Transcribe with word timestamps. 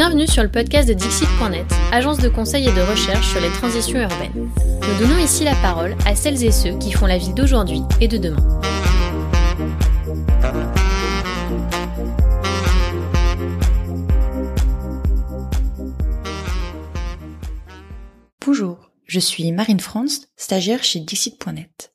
Bienvenue 0.00 0.26
sur 0.26 0.42
le 0.42 0.48
podcast 0.48 0.88
de 0.88 0.94
Dixit.net, 0.94 1.66
agence 1.92 2.20
de 2.20 2.30
conseil 2.30 2.66
et 2.66 2.72
de 2.72 2.80
recherche 2.80 3.28
sur 3.32 3.38
les 3.38 3.50
transitions 3.50 4.00
urbaines. 4.00 4.32
Nous 4.56 4.98
donnons 4.98 5.18
ici 5.18 5.44
la 5.44 5.54
parole 5.56 5.94
à 6.06 6.16
celles 6.16 6.42
et 6.42 6.52
ceux 6.52 6.78
qui 6.78 6.90
font 6.90 7.04
la 7.04 7.18
ville 7.18 7.34
d'aujourd'hui 7.34 7.82
et 8.00 8.08
de 8.08 8.16
demain. 8.16 8.60
Bonjour, 18.46 18.90
je 19.04 19.20
suis 19.20 19.52
Marine 19.52 19.80
France, 19.80 20.28
stagiaire 20.34 20.82
chez 20.82 21.00
Dixit.net. 21.00 21.92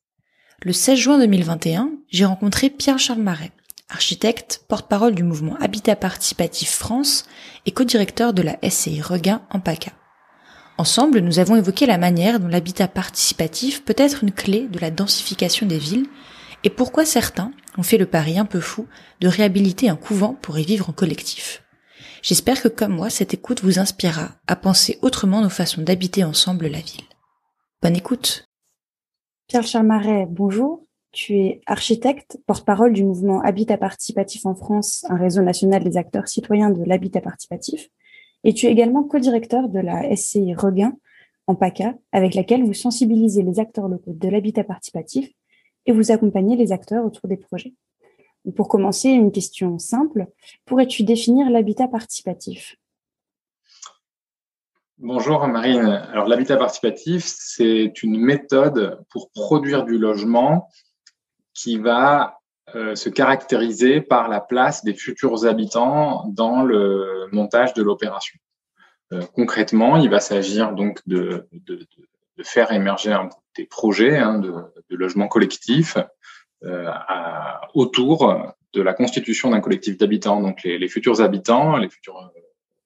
Le 0.61 0.73
16 0.73 0.99
juin 0.99 1.17
2021, 1.17 1.89
j'ai 2.11 2.25
rencontré 2.25 2.69
Pierre-Charles 2.69 3.23
Marais, 3.23 3.51
architecte, 3.89 4.63
porte-parole 4.67 5.15
du 5.15 5.23
mouvement 5.23 5.55
Habitat 5.59 5.95
Participatif 5.95 6.71
France 6.71 7.25
et 7.65 7.71
co-directeur 7.71 8.33
de 8.33 8.41
la 8.41 8.57
SCI 8.67 9.01
Regain 9.01 9.41
en 9.49 9.59
PACA. 9.59 9.91
Ensemble, 10.77 11.19
nous 11.19 11.39
avons 11.39 11.55
évoqué 11.55 11.85
la 11.85 11.97
manière 11.97 12.39
dont 12.39 12.49
l'habitat 12.49 12.87
participatif 12.87 13.85
peut 13.85 13.95
être 13.97 14.23
une 14.23 14.31
clé 14.31 14.67
de 14.67 14.79
la 14.79 14.91
densification 14.91 15.65
des 15.65 15.77
villes 15.77 16.07
et 16.63 16.69
pourquoi 16.69 17.05
certains 17.05 17.51
ont 17.77 17.83
fait 17.83 17.97
le 17.97 18.05
pari 18.05 18.37
un 18.37 18.45
peu 18.45 18.59
fou 18.59 18.87
de 19.21 19.27
réhabiliter 19.27 19.87
un 19.89 19.95
couvent 19.95 20.33
pour 20.33 20.59
y 20.59 20.65
vivre 20.65 20.89
en 20.89 20.93
collectif. 20.93 21.63
J'espère 22.21 22.61
que 22.61 22.67
comme 22.67 22.95
moi, 22.95 23.09
cette 23.09 23.33
écoute 23.33 23.63
vous 23.63 23.79
inspirera 23.79 24.31
à 24.47 24.55
penser 24.55 24.97
autrement 25.01 25.41
nos 25.41 25.49
façons 25.49 25.83
d'habiter 25.83 26.23
ensemble 26.23 26.67
la 26.67 26.79
ville. 26.79 27.05
Bonne 27.81 27.95
écoute. 27.95 28.45
Pierre 29.47 29.63
Charmaret, 29.63 30.25
bonjour. 30.27 30.84
Tu 31.15 31.37
es 31.37 31.61
architecte, 31.65 32.37
porte-parole 32.45 32.91
du 32.91 33.05
mouvement 33.05 33.39
Habitat 33.39 33.77
Participatif 33.77 34.45
en 34.45 34.53
France, 34.53 35.05
un 35.07 35.15
réseau 35.15 35.41
national 35.43 35.81
des 35.81 35.95
acteurs 35.95 36.27
citoyens 36.27 36.71
de 36.71 36.83
l'habitat 36.83 37.21
participatif. 37.21 37.87
Et 38.43 38.53
tu 38.53 38.65
es 38.65 38.69
également 38.69 39.01
co-directeur 39.05 39.69
de 39.69 39.79
la 39.79 40.13
SCI 40.13 40.53
Regain 40.53 40.97
en 41.47 41.55
PACA, 41.55 41.95
avec 42.11 42.35
laquelle 42.35 42.65
vous 42.65 42.73
sensibilisez 42.73 43.43
les 43.43 43.61
acteurs 43.61 43.87
locaux 43.87 44.11
de 44.11 44.27
l'habitat 44.27 44.65
participatif 44.65 45.31
et 45.85 45.93
vous 45.93 46.11
accompagnez 46.11 46.57
les 46.57 46.73
acteurs 46.73 47.05
autour 47.05 47.29
des 47.29 47.37
projets. 47.37 47.75
Pour 48.53 48.67
commencer, 48.67 49.07
une 49.07 49.31
question 49.31 49.79
simple. 49.79 50.27
Pourrais-tu 50.65 51.03
définir 51.03 51.49
l'habitat 51.49 51.87
participatif? 51.87 52.75
Bonjour 54.97 55.47
Marine. 55.47 55.87
Alors 56.11 56.27
l'habitat 56.27 56.57
participatif, 56.57 57.23
c'est 57.25 58.03
une 58.03 58.19
méthode 58.19 59.01
pour 59.09 59.29
produire 59.29 59.85
du 59.85 59.97
logement 59.97 60.67
qui 61.55 61.77
va 61.77 62.39
euh, 62.75 62.95
se 62.95 63.09
caractériser 63.09 64.01
par 64.01 64.27
la 64.27 64.41
place 64.41 64.83
des 64.83 64.93
futurs 64.93 65.45
habitants 65.45 66.27
dans 66.27 66.61
le 66.61 67.27
montage 67.31 67.73
de 67.73 67.81
l'opération. 67.81 68.37
Euh, 69.13 69.21
concrètement, 69.33 69.97
il 69.97 70.09
va 70.09 70.19
s'agir 70.19 70.73
donc 70.73 70.99
de, 71.07 71.47
de, 71.53 71.87
faire 72.43 72.71
émerger 72.73 73.17
des 73.55 73.65
projets 73.65 74.17
hein, 74.17 74.39
de, 74.39 74.51
de, 74.51 74.95
logement 74.95 75.27
collectif 75.27 75.97
euh, 76.63 76.91
autour 77.73 78.53
de 78.73 78.81
la 78.81 78.93
constitution 78.93 79.51
d'un 79.51 79.61
collectif 79.61 79.97
d'habitants. 79.97 80.41
Donc 80.41 80.63
les, 80.63 80.77
les, 80.77 80.89
futurs 80.89 81.21
habitants, 81.21 81.77
les 81.77 81.89
futurs 81.89 82.33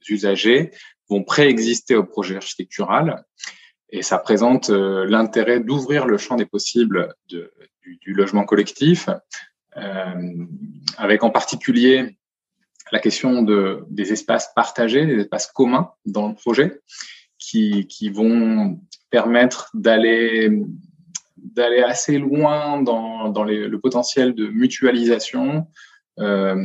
usagers 0.08 0.72
vont 1.10 1.24
préexister 1.24 1.96
au 1.96 2.04
projet 2.04 2.36
architectural 2.36 3.26
et 3.92 4.02
ça 4.02 4.18
présente 4.18 4.70
l'intérêt 4.70 5.60
d'ouvrir 5.60 6.06
le 6.06 6.18
champ 6.18 6.36
des 6.36 6.46
possibles 6.46 7.14
du, 7.28 8.14
logement 8.14 8.46
collectif, 8.46 9.10
euh, 9.78 10.46
avec 10.98 11.24
en 11.24 11.30
particulier 11.30 12.18
la 12.92 13.00
question 13.00 13.42
de, 13.42 13.84
des 13.90 14.12
espaces 14.12 14.52
partagés, 14.56 15.06
des 15.06 15.22
espaces 15.22 15.48
communs 15.48 15.92
dans 16.06 16.28
le 16.28 16.36
projet, 16.36 16.82
qui, 17.38 17.88
qui 17.88 18.10
vont 18.10 18.80
permettre 19.10 19.70
d'aller 19.74 20.52
assez 21.86 22.18
loin 22.18 22.82
dans, 22.82 23.30
dans 23.30 23.44
le 23.44 23.80
potentiel 23.80 24.34
de 24.34 24.48
mutualisation, 24.48 25.68
euh, 26.20 26.56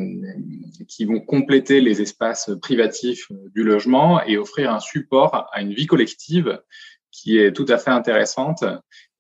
qui 0.88 1.04
vont 1.04 1.20
compléter 1.20 1.80
les 1.80 2.02
espaces 2.02 2.50
privatifs 2.60 3.30
du 3.54 3.62
logement 3.62 4.20
et 4.24 4.36
offrir 4.36 4.72
un 4.72 4.80
support 4.80 5.48
à 5.52 5.62
une 5.62 5.72
vie 5.72 5.86
collective 5.86 6.60
qui 7.14 7.38
est 7.38 7.52
tout 7.52 7.66
à 7.68 7.78
fait 7.78 7.92
intéressante 7.92 8.64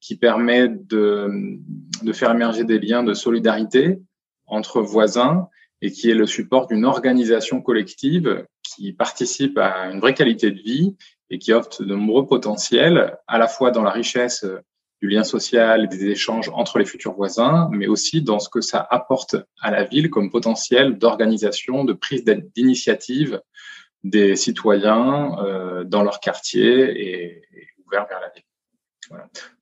qui 0.00 0.16
permet 0.16 0.68
de, 0.68 1.30
de 2.02 2.12
faire 2.12 2.32
émerger 2.32 2.64
des 2.64 2.80
liens 2.80 3.04
de 3.04 3.14
solidarité 3.14 4.00
entre 4.46 4.82
voisins 4.82 5.48
et 5.80 5.92
qui 5.92 6.10
est 6.10 6.14
le 6.14 6.26
support 6.26 6.66
d'une 6.66 6.84
organisation 6.84 7.62
collective 7.62 8.44
qui 8.62 8.92
participe 8.92 9.58
à 9.58 9.90
une 9.92 10.00
vraie 10.00 10.12
qualité 10.12 10.50
de 10.50 10.60
vie 10.60 10.96
et 11.30 11.38
qui 11.38 11.52
offre 11.52 11.82
de 11.84 11.94
nombreux 11.94 12.26
potentiels, 12.26 13.16
à 13.28 13.38
la 13.38 13.46
fois 13.46 13.70
dans 13.70 13.82
la 13.82 13.90
richesse 13.90 14.44
du 15.00 15.08
lien 15.08 15.24
social 15.24 15.84
et 15.84 15.86
des 15.86 16.06
échanges 16.06 16.50
entre 16.52 16.78
les 16.78 16.84
futurs 16.84 17.14
voisins, 17.14 17.68
mais 17.70 17.86
aussi 17.86 18.22
dans 18.22 18.40
ce 18.40 18.48
que 18.48 18.60
ça 18.60 18.86
apporte 18.90 19.36
à 19.60 19.70
la 19.70 19.84
ville 19.84 20.10
comme 20.10 20.30
potentiel 20.30 20.98
d'organisation, 20.98 21.84
de 21.84 21.92
prise 21.92 22.24
d'initiative 22.24 23.40
des 24.02 24.36
citoyens 24.36 25.38
euh, 25.38 25.84
dans 25.84 26.02
leur 26.02 26.20
quartier 26.20 27.08
et, 27.08 27.42
ouvert 27.86 28.06
vers 28.06 28.20
la 28.20 28.30
ville. 28.30 28.44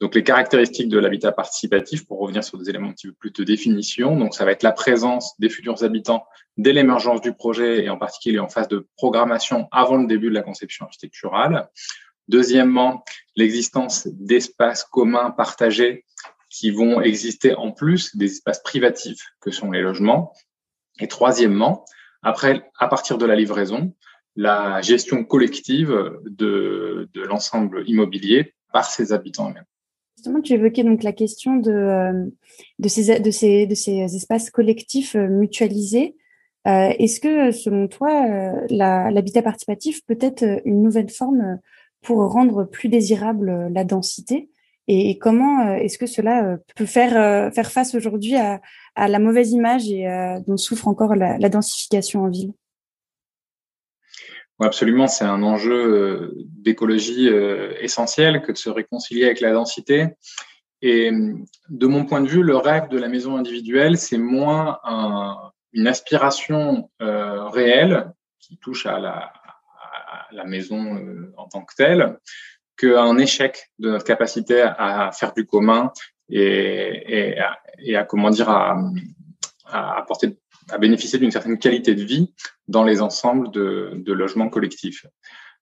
Donc 0.00 0.14
les 0.14 0.22
caractéristiques 0.22 0.88
de 0.88 0.98
l'habitat 0.98 1.32
participatif, 1.32 2.06
pour 2.06 2.20
revenir 2.20 2.44
sur 2.44 2.58
des 2.58 2.70
éléments 2.70 2.88
un 2.88 2.92
petit 2.92 3.08
peu 3.08 3.14
plus 3.14 3.32
de 3.32 3.44
définition, 3.44 4.16
donc 4.16 4.34
ça 4.34 4.44
va 4.44 4.52
être 4.52 4.62
la 4.62 4.72
présence 4.72 5.38
des 5.40 5.48
futurs 5.48 5.82
habitants 5.82 6.24
dès 6.56 6.72
l'émergence 6.72 7.20
du 7.20 7.32
projet 7.32 7.84
et 7.84 7.90
en 7.90 7.98
particulier 7.98 8.38
en 8.38 8.48
phase 8.48 8.68
de 8.68 8.86
programmation 8.96 9.68
avant 9.72 9.96
le 9.96 10.06
début 10.06 10.28
de 10.28 10.34
la 10.34 10.42
conception 10.42 10.86
architecturale. 10.86 11.68
Deuxièmement, 12.28 13.04
l'existence 13.34 14.06
d'espaces 14.06 14.84
communs 14.84 15.30
partagés 15.30 16.04
qui 16.48 16.70
vont 16.70 17.00
exister 17.00 17.54
en 17.54 17.72
plus 17.72 18.14
des 18.16 18.26
espaces 18.26 18.62
privatifs 18.62 19.32
que 19.40 19.50
sont 19.50 19.70
les 19.70 19.80
logements. 19.80 20.32
Et 21.00 21.08
troisièmement, 21.08 21.84
après, 22.22 22.70
à 22.78 22.88
partir 22.88 23.18
de 23.18 23.24
la 23.26 23.34
livraison, 23.34 23.94
la 24.36 24.80
gestion 24.80 25.24
collective 25.24 25.94
de, 26.24 27.08
de 27.12 27.20
l'ensemble 27.22 27.84
immobilier 27.86 28.54
par 28.72 28.86
ses 28.86 29.12
habitants. 29.12 29.52
Justement, 30.16 30.40
tu 30.40 30.52
évoquais 30.54 30.84
donc 30.84 31.02
la 31.02 31.12
question 31.12 31.56
de, 31.56 31.70
euh, 31.70 32.26
de, 32.78 32.88
ces, 32.88 33.20
de, 33.20 33.30
ces, 33.30 33.66
de 33.66 33.74
ces 33.74 34.16
espaces 34.16 34.50
collectifs 34.50 35.14
euh, 35.14 35.28
mutualisés. 35.28 36.16
Euh, 36.66 36.92
est-ce 36.98 37.20
que, 37.20 37.50
selon 37.50 37.88
toi, 37.88 38.24
l'habitat 38.70 39.42
participatif 39.42 40.04
peut 40.06 40.18
être 40.20 40.44
une 40.64 40.82
nouvelle 40.82 41.10
forme 41.10 41.58
pour 42.02 42.18
rendre 42.30 42.64
plus 42.64 42.88
désirable 42.88 43.68
la 43.72 43.84
densité? 43.84 44.48
Et, 44.86 45.18
comment 45.18 45.74
est-ce 45.74 45.98
que 45.98 46.06
cela 46.06 46.58
peut 46.76 46.86
faire, 46.86 47.52
faire 47.52 47.72
face 47.72 47.96
aujourd'hui 47.96 48.36
à, 48.36 48.60
à, 48.94 49.08
la 49.08 49.18
mauvaise 49.18 49.50
image 49.50 49.90
et 49.90 50.06
dont 50.46 50.56
souffre 50.56 50.86
encore 50.86 51.16
la 51.16 51.48
densification 51.48 52.22
en 52.22 52.28
ville? 52.28 52.52
Absolument, 54.62 55.06
c'est 55.06 55.24
un 55.24 55.42
enjeu 55.42 55.72
euh, 55.72 56.32
d'écologie 56.36 57.28
euh, 57.28 57.74
essentiel 57.80 58.42
que 58.42 58.52
de 58.52 58.56
se 58.56 58.70
réconcilier 58.70 59.26
avec 59.26 59.40
la 59.40 59.52
densité. 59.52 60.08
Et 60.80 61.12
de 61.68 61.86
mon 61.86 62.04
point 62.04 62.20
de 62.20 62.28
vue, 62.28 62.42
le 62.42 62.56
rêve 62.56 62.88
de 62.88 62.98
la 62.98 63.08
maison 63.08 63.36
individuelle, 63.36 63.96
c'est 63.96 64.18
moins 64.18 64.80
une 65.72 65.86
aspiration 65.86 66.90
euh, 67.00 67.48
réelle 67.48 68.12
qui 68.40 68.58
touche 68.58 68.86
à 68.86 68.98
la, 68.98 69.32
maison 70.44 70.98
en 71.36 71.46
tant 71.46 71.62
que 71.62 71.74
telle, 71.76 72.18
qu'un 72.76 73.16
échec 73.18 73.70
de 73.78 73.90
notre 73.90 74.04
capacité 74.04 74.60
à 74.60 75.12
faire 75.12 75.32
du 75.34 75.46
commun 75.46 75.92
et, 76.28 77.36
et, 77.78 77.94
à, 77.94 78.04
comment 78.04 78.30
dire 78.30 78.50
à, 78.50 78.76
à 79.66 79.98
apporter 79.98 80.36
à 80.70 80.78
bénéficier 80.78 81.18
d'une 81.18 81.30
certaine 81.30 81.58
qualité 81.58 81.94
de 81.94 82.02
vie 82.02 82.32
dans 82.68 82.84
les 82.84 83.00
ensembles 83.00 83.50
de, 83.50 83.92
de, 83.96 84.12
logements 84.12 84.48
collectifs. 84.48 85.06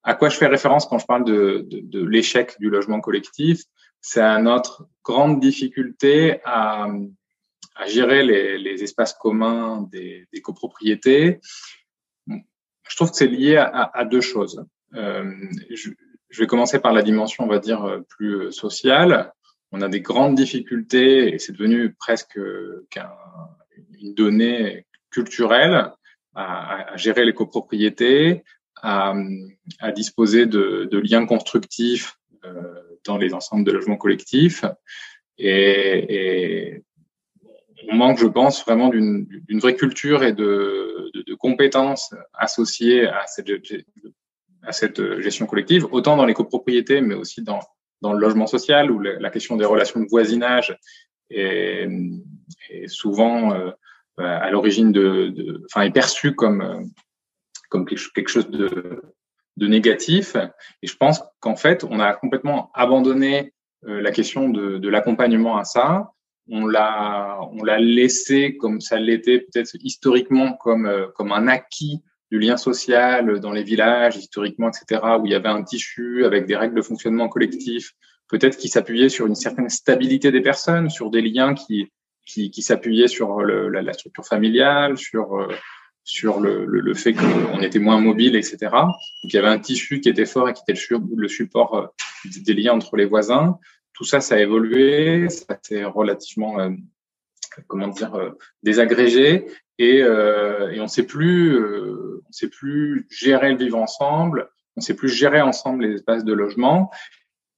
À 0.02 0.14
quoi 0.14 0.28
je 0.28 0.36
fais 0.36 0.46
référence 0.46 0.86
quand 0.86 0.98
je 0.98 1.06
parle 1.06 1.24
de, 1.24 2.06
l'échec 2.06 2.56
du 2.58 2.70
logement 2.70 3.00
collectif? 3.00 3.62
C'est 4.00 4.22
à 4.22 4.38
notre 4.38 4.88
grande 5.04 5.40
difficulté 5.40 6.40
à, 6.44 6.88
gérer 7.86 8.22
les, 8.22 8.82
espaces 8.82 9.14
communs 9.14 9.88
des, 9.90 10.26
copropriétés. 10.42 11.40
Je 12.26 12.96
trouve 12.96 13.10
que 13.10 13.16
c'est 13.16 13.26
lié 13.26 13.56
à, 13.56 14.04
deux 14.04 14.20
choses. 14.20 14.64
Euh, 14.94 15.32
je, 15.70 15.90
vais 16.38 16.46
commencer 16.46 16.78
par 16.78 16.92
la 16.92 17.02
dimension, 17.02 17.44
on 17.44 17.48
va 17.48 17.58
dire, 17.58 18.02
plus 18.08 18.52
sociale. 18.52 19.32
On 19.72 19.82
a 19.82 19.88
des 19.88 20.00
grandes 20.00 20.34
difficultés 20.34 21.34
et 21.34 21.38
c'est 21.38 21.52
devenu 21.52 21.94
presque 21.94 22.38
qu'un 22.90 23.12
une 24.00 24.14
donnée 24.14 24.86
culturelle 25.10 25.90
à, 26.34 26.92
à 26.92 26.96
gérer 26.96 27.24
les 27.24 27.34
copropriétés, 27.34 28.44
à, 28.82 29.14
à 29.78 29.92
disposer 29.92 30.46
de, 30.46 30.88
de, 30.90 30.98
liens 30.98 31.26
constructifs 31.26 32.16
euh, 32.44 32.62
dans 33.04 33.18
les 33.18 33.34
ensembles 33.34 33.64
de 33.64 33.72
logements 33.72 33.96
collectifs. 33.96 34.64
Et, 35.38 36.14
et 36.14 36.84
on 37.90 37.96
manque, 37.96 38.18
je 38.18 38.26
pense, 38.26 38.64
vraiment 38.64 38.88
d'une 38.88 39.26
vraie 39.60 39.74
culture 39.74 40.22
et 40.22 40.32
de, 40.32 41.10
de, 41.14 41.22
de, 41.22 41.34
compétences 41.34 42.14
associées 42.34 43.06
à 43.06 43.26
cette, 43.26 43.50
à 44.62 44.72
cette 44.72 45.20
gestion 45.20 45.46
collective, 45.46 45.86
autant 45.90 46.16
dans 46.16 46.26
les 46.26 46.34
copropriétés, 46.34 47.00
mais 47.00 47.14
aussi 47.14 47.42
dans, 47.42 47.60
dans 48.02 48.12
le 48.12 48.20
logement 48.20 48.46
social, 48.46 48.90
où 48.90 49.00
la 49.00 49.30
question 49.30 49.56
des 49.56 49.64
relations 49.64 50.00
de 50.00 50.08
voisinage 50.08 50.78
est, 51.30 51.88
est 52.68 52.88
souvent 52.88 53.54
euh, 53.54 53.70
à 54.20 54.50
l'origine 54.50 54.92
de, 54.92 55.62
enfin, 55.66 55.82
est 55.82 55.90
perçue 55.90 56.34
comme, 56.34 56.90
comme 57.70 57.86
quelque 57.86 58.28
chose 58.28 58.50
de, 58.50 59.02
de 59.56 59.66
négatif. 59.66 60.36
Et 60.82 60.86
je 60.86 60.96
pense 60.96 61.22
qu'en 61.40 61.56
fait, 61.56 61.84
on 61.84 62.00
a 62.00 62.12
complètement 62.14 62.70
abandonné 62.74 63.52
euh, 63.86 64.00
la 64.00 64.10
question 64.10 64.48
de, 64.48 64.78
de 64.78 64.88
l'accompagnement 64.88 65.56
à 65.56 65.64
ça. 65.64 66.10
On 66.48 66.66
l'a, 66.66 67.38
on 67.52 67.62
l'a 67.62 67.78
laissé 67.78 68.56
comme 68.56 68.80
ça 68.80 68.98
l'était 68.98 69.40
peut-être 69.40 69.76
historiquement 69.80 70.54
comme 70.54 70.86
euh, 70.86 71.06
comme 71.14 71.32
un 71.32 71.46
acquis 71.46 72.02
du 72.30 72.38
lien 72.38 72.56
social 72.56 73.40
dans 73.40 73.52
les 73.52 73.62
villages 73.62 74.16
historiquement, 74.16 74.68
etc., 74.68 75.00
où 75.20 75.26
il 75.26 75.32
y 75.32 75.34
avait 75.34 75.48
un 75.48 75.62
tissu 75.62 76.24
avec 76.24 76.46
des 76.46 76.56
règles 76.56 76.76
de 76.76 76.82
fonctionnement 76.82 77.28
collectif, 77.28 77.92
peut-être 78.28 78.56
qui 78.56 78.68
s'appuyait 78.68 79.08
sur 79.08 79.26
une 79.26 79.34
certaine 79.34 79.68
stabilité 79.68 80.30
des 80.30 80.40
personnes, 80.40 80.90
sur 80.90 81.10
des 81.10 81.22
liens 81.22 81.54
qui 81.54 81.90
qui, 82.30 82.50
qui 82.50 82.62
s'appuyaient 82.62 83.08
sur 83.08 83.40
le, 83.40 83.68
la, 83.68 83.82
la, 83.82 83.92
structure 83.92 84.24
familiale, 84.24 84.96
sur 84.96 85.36
euh, 85.36 85.48
sur 86.04 86.40
le, 86.40 86.64
le, 86.64 86.80
le 86.80 86.94
fait 86.94 87.12
qu'on 87.12 87.60
était 87.60 87.78
moins 87.78 88.00
mobile, 88.00 88.34
etc. 88.36 88.56
Donc 88.62 89.24
il 89.24 89.34
y 89.34 89.38
avait 89.38 89.48
un 89.48 89.58
tissu 89.58 90.00
qui 90.00 90.08
était 90.08 90.26
fort 90.26 90.48
et 90.48 90.52
qui 90.54 90.62
était 90.66 90.80
le, 91.16 91.28
support 91.28 91.74
euh, 91.74 91.86
des 92.24 92.54
liens 92.54 92.72
entre 92.72 92.96
les 92.96 93.04
voisins. 93.04 93.58
Tout 93.92 94.04
ça, 94.04 94.20
ça 94.20 94.36
a 94.36 94.38
évolué, 94.38 95.28
ça 95.28 95.58
s'est 95.62 95.84
relativement, 95.84 96.58
euh, 96.58 96.70
comment 97.66 97.88
dire, 97.88 98.14
euh, 98.14 98.30
désagrégé 98.62 99.46
et, 99.78 100.02
euh, 100.02 100.70
et 100.70 100.80
on 100.80 100.88
sait 100.88 101.04
plus, 101.04 101.54
euh, 101.54 102.22
on 102.28 102.32
sait 102.32 102.48
plus 102.48 103.06
gérer 103.10 103.50
le 103.52 103.58
vivre 103.58 103.78
ensemble, 103.78 104.48
on 104.76 104.80
sait 104.80 104.94
plus 104.94 105.08
gérer 105.08 105.42
ensemble 105.42 105.84
les 105.84 105.94
espaces 105.96 106.24
de 106.24 106.32
logement 106.32 106.90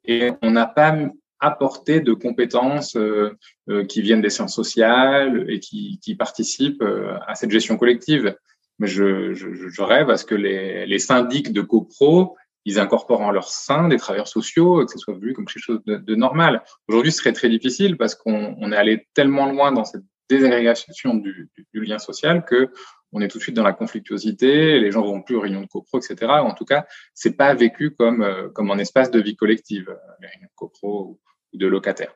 et 0.05 0.31
on 0.43 0.51
n'a 0.51 0.67
pas 0.67 0.99
apporté 1.43 2.01
de 2.01 2.15
compétences 2.15 2.97
euh, 2.97 3.37
euh, 3.69 3.85
qui 3.85 4.01
viennent 4.01 4.23
des 4.23 4.31
sciences 4.31 4.55
sociales 4.55 5.45
et 5.49 5.59
qui, 5.59 5.99
qui 6.01 6.15
participent 6.15 6.83
euh, 6.83 7.19
à 7.27 7.35
cette 7.35 7.51
gestion 7.51 7.77
collective. 7.77 8.37
Mais 8.79 8.87
je, 8.87 9.35
je, 9.35 9.69
je 9.69 9.83
rêve 9.83 10.09
à 10.09 10.17
ce 10.17 10.25
que 10.25 10.37
les, 10.37 10.87
les 10.87 10.99
syndics 10.99 11.53
de 11.53 11.61
copro 11.61 12.37
ils 12.65 12.79
incorporent 12.79 13.23
en 13.23 13.33
leur 13.33 13.49
sein 13.49 13.89
des 13.89 13.97
travailleurs 13.97 14.29
sociaux, 14.29 14.87
que 14.87 14.93
ce 14.93 14.99
soit 14.99 15.19
vu 15.19 15.33
comme 15.35 15.47
quelque 15.47 15.65
chose 15.65 15.83
de, 15.85 15.97
de 15.97 16.15
normal. 16.15 16.63
Aujourd'hui, 16.87 17.11
ce 17.11 17.19
serait 17.19 17.33
très 17.33 17.49
difficile 17.49 17.97
parce 17.97 18.15
qu'on 18.15 18.55
on 18.57 18.71
est 18.71 18.77
allé 18.77 19.09
tellement 19.15 19.51
loin 19.51 19.73
dans 19.73 19.85
cette 19.85 20.05
désagrégation 20.29 21.15
du, 21.15 21.51
du, 21.75 21.85
lien 21.85 21.99
social 21.99 22.45
que 22.45 22.71
on 23.11 23.21
est 23.21 23.27
tout 23.27 23.39
de 23.39 23.43
suite 23.43 23.57
dans 23.57 23.65
la 23.65 23.73
conflictuosité, 23.73 24.79
les 24.79 24.93
gens 24.93 25.03
vont 25.03 25.23
plus 25.23 25.35
aux 25.35 25.41
réunions 25.41 25.63
de 25.63 25.67
copro, 25.67 25.99
etc. 25.99 26.31
En 26.31 26.55
tout 26.55 26.65
cas, 26.65 26.87
c'est 27.15 27.37
pas 27.37 27.53
vécu 27.53 27.91
comme 27.91 28.25
comme 28.55 28.71
un 28.71 28.79
espace 28.79 29.11
de 29.11 29.21
vie 29.21 29.35
collective, 29.35 29.95
les 30.21 30.29
réunions 30.29 30.47
de 30.47 30.55
copro 30.55 31.19
de 31.53 31.67
locataires. 31.67 32.15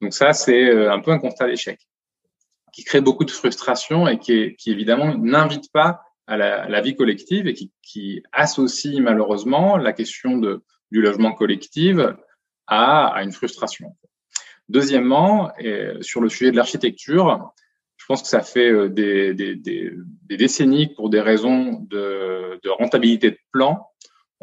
Donc 0.00 0.14
ça, 0.14 0.32
c'est 0.32 0.64
euh, 0.64 0.92
un 0.92 1.00
peu 1.00 1.10
un 1.10 1.18
constat 1.18 1.46
d'échec 1.46 1.78
qui 2.72 2.84
crée 2.84 3.00
beaucoup 3.00 3.24
de 3.24 3.30
frustration 3.30 4.08
et 4.08 4.18
qui, 4.18 4.56
qui 4.56 4.70
évidemment 4.70 5.16
n'invite 5.16 5.70
pas 5.72 6.02
à 6.26 6.36
la, 6.36 6.80
vie 6.80 6.96
collective 6.96 7.46
et 7.46 7.52
qui, 7.52 7.70
qui, 7.82 8.22
associe 8.32 8.98
malheureusement 9.00 9.76
la 9.76 9.92
question 9.92 10.38
de, 10.38 10.62
du 10.90 11.02
logement 11.02 11.32
collectif 11.32 11.98
à, 12.66 13.08
à 13.08 13.22
une 13.22 13.32
frustration. 13.32 13.94
Deuxièmement, 14.70 15.52
sur 16.00 16.22
le 16.22 16.30
sujet 16.30 16.50
de 16.50 16.56
l'architecture, 16.56 17.52
je 18.04 18.06
pense 18.06 18.20
que 18.20 18.28
ça 18.28 18.42
fait 18.42 18.70
euh, 18.70 18.90
des, 18.90 19.32
des, 19.32 19.54
des, 19.54 19.92
des, 20.28 20.36
décennies 20.36 20.88
pour 20.88 21.08
des 21.08 21.22
raisons 21.22 21.80
de, 21.88 22.60
de 22.62 22.68
rentabilité 22.68 23.30
de 23.30 23.38
plan 23.50 23.88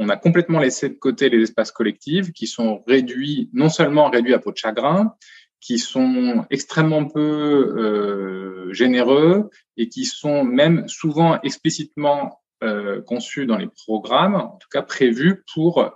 on 0.02 0.10
a 0.10 0.18
complètement 0.18 0.60
laissé 0.60 0.90
de 0.90 0.96
côté 0.96 1.30
les 1.30 1.44
espaces 1.44 1.72
collectifs 1.72 2.34
qui 2.34 2.48
sont 2.48 2.84
réduits, 2.88 3.52
non 3.54 3.70
seulement 3.70 4.10
réduits 4.10 4.34
à 4.34 4.40
peau 4.40 4.52
de 4.52 4.58
chagrin, 4.58 5.16
qui 5.60 5.78
sont 5.78 6.44
extrêmement 6.50 7.06
peu 7.06 7.20
euh, 7.20 8.74
généreux 8.74 9.52
et 9.78 9.90
qui 9.90 10.06
sont 10.06 10.44
même 10.44 10.88
souvent 10.88 11.40
explicitement 11.42 12.42
euh, 12.64 13.04
conçus 13.04 13.46
dans 13.46 13.58
les 13.58 13.68
programmes, 13.68 14.36
en 14.36 14.58
tout 14.58 14.70
cas 14.72 14.82
prévus 14.82 15.44
pour 15.54 15.94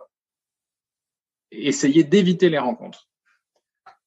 essayer 1.51 2.04
d'éviter 2.04 2.50
les 2.50 2.60
rencontres. 2.60 3.08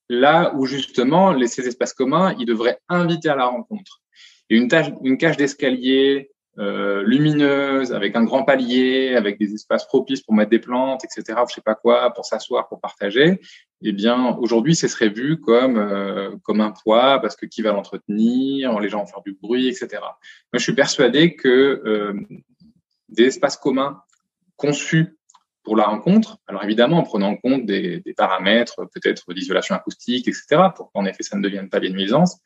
Là 0.07 0.53
où 0.55 0.65
justement, 0.65 1.37
ces 1.45 1.67
espaces 1.67 1.93
communs, 1.93 2.35
ils 2.39 2.45
devraient 2.45 2.79
inviter 2.87 3.27
à 3.27 3.35
la 3.35 3.47
rencontre. 3.47 4.01
Et 4.49 4.55
une, 4.55 4.69
tâche, 4.69 4.91
une 5.03 5.17
cage 5.17 5.35
d'escalier, 5.35 6.31
euh, 6.59 7.03
lumineuse, 7.03 7.93
avec 7.93 8.17
un 8.17 8.23
grand 8.25 8.43
palier, 8.43 9.15
avec 9.15 9.39
des 9.39 9.53
espaces 9.53 9.85
propices 9.85 10.21
pour 10.21 10.33
mettre 10.33 10.49
des 10.49 10.59
plantes, 10.59 11.05
etc. 11.05 11.39
Je 11.47 11.53
sais 11.53 11.61
pas 11.61 11.75
quoi, 11.75 12.13
pour 12.13 12.25
s'asseoir, 12.25 12.67
pour 12.67 12.81
partager. 12.81 13.39
Eh 13.81 13.93
bien, 13.93 14.35
aujourd'hui, 14.41 14.75
ce 14.75 14.89
serait 14.89 15.07
vu 15.07 15.39
comme 15.39 15.77
euh, 15.77 16.35
comme 16.43 16.59
un 16.59 16.71
poids 16.71 17.19
parce 17.21 17.37
que 17.37 17.45
qui 17.45 17.61
va 17.61 17.71
l'entretenir, 17.71 18.77
les 18.81 18.89
gens 18.89 18.99
vont 18.99 19.05
faire 19.05 19.21
du 19.21 19.37
bruit, 19.41 19.69
etc. 19.69 19.87
Moi, 20.01 20.09
je 20.55 20.59
suis 20.59 20.75
persuadé 20.75 21.37
que 21.37 21.47
euh, 21.85 22.13
des 23.07 23.23
espaces 23.23 23.55
communs 23.55 24.01
conçus 24.57 25.17
pour 25.63 25.77
la 25.77 25.85
rencontre, 25.85 26.39
alors 26.47 26.63
évidemment 26.65 26.97
en 26.97 27.03
prenant 27.03 27.29
en 27.29 27.37
compte 27.37 27.65
des, 27.65 28.01
des 28.01 28.13
paramètres 28.13 28.85
peut-être 28.93 29.33
d'isolation 29.33 29.75
acoustique, 29.75 30.27
etc., 30.27 30.63
pour 30.75 30.91
qu'en 30.91 31.05
effet 31.05 31.23
ça 31.23 31.37
ne 31.37 31.43
devienne 31.43 31.69
pas 31.69 31.79
des 31.79 31.89
nuisances, 31.89 32.37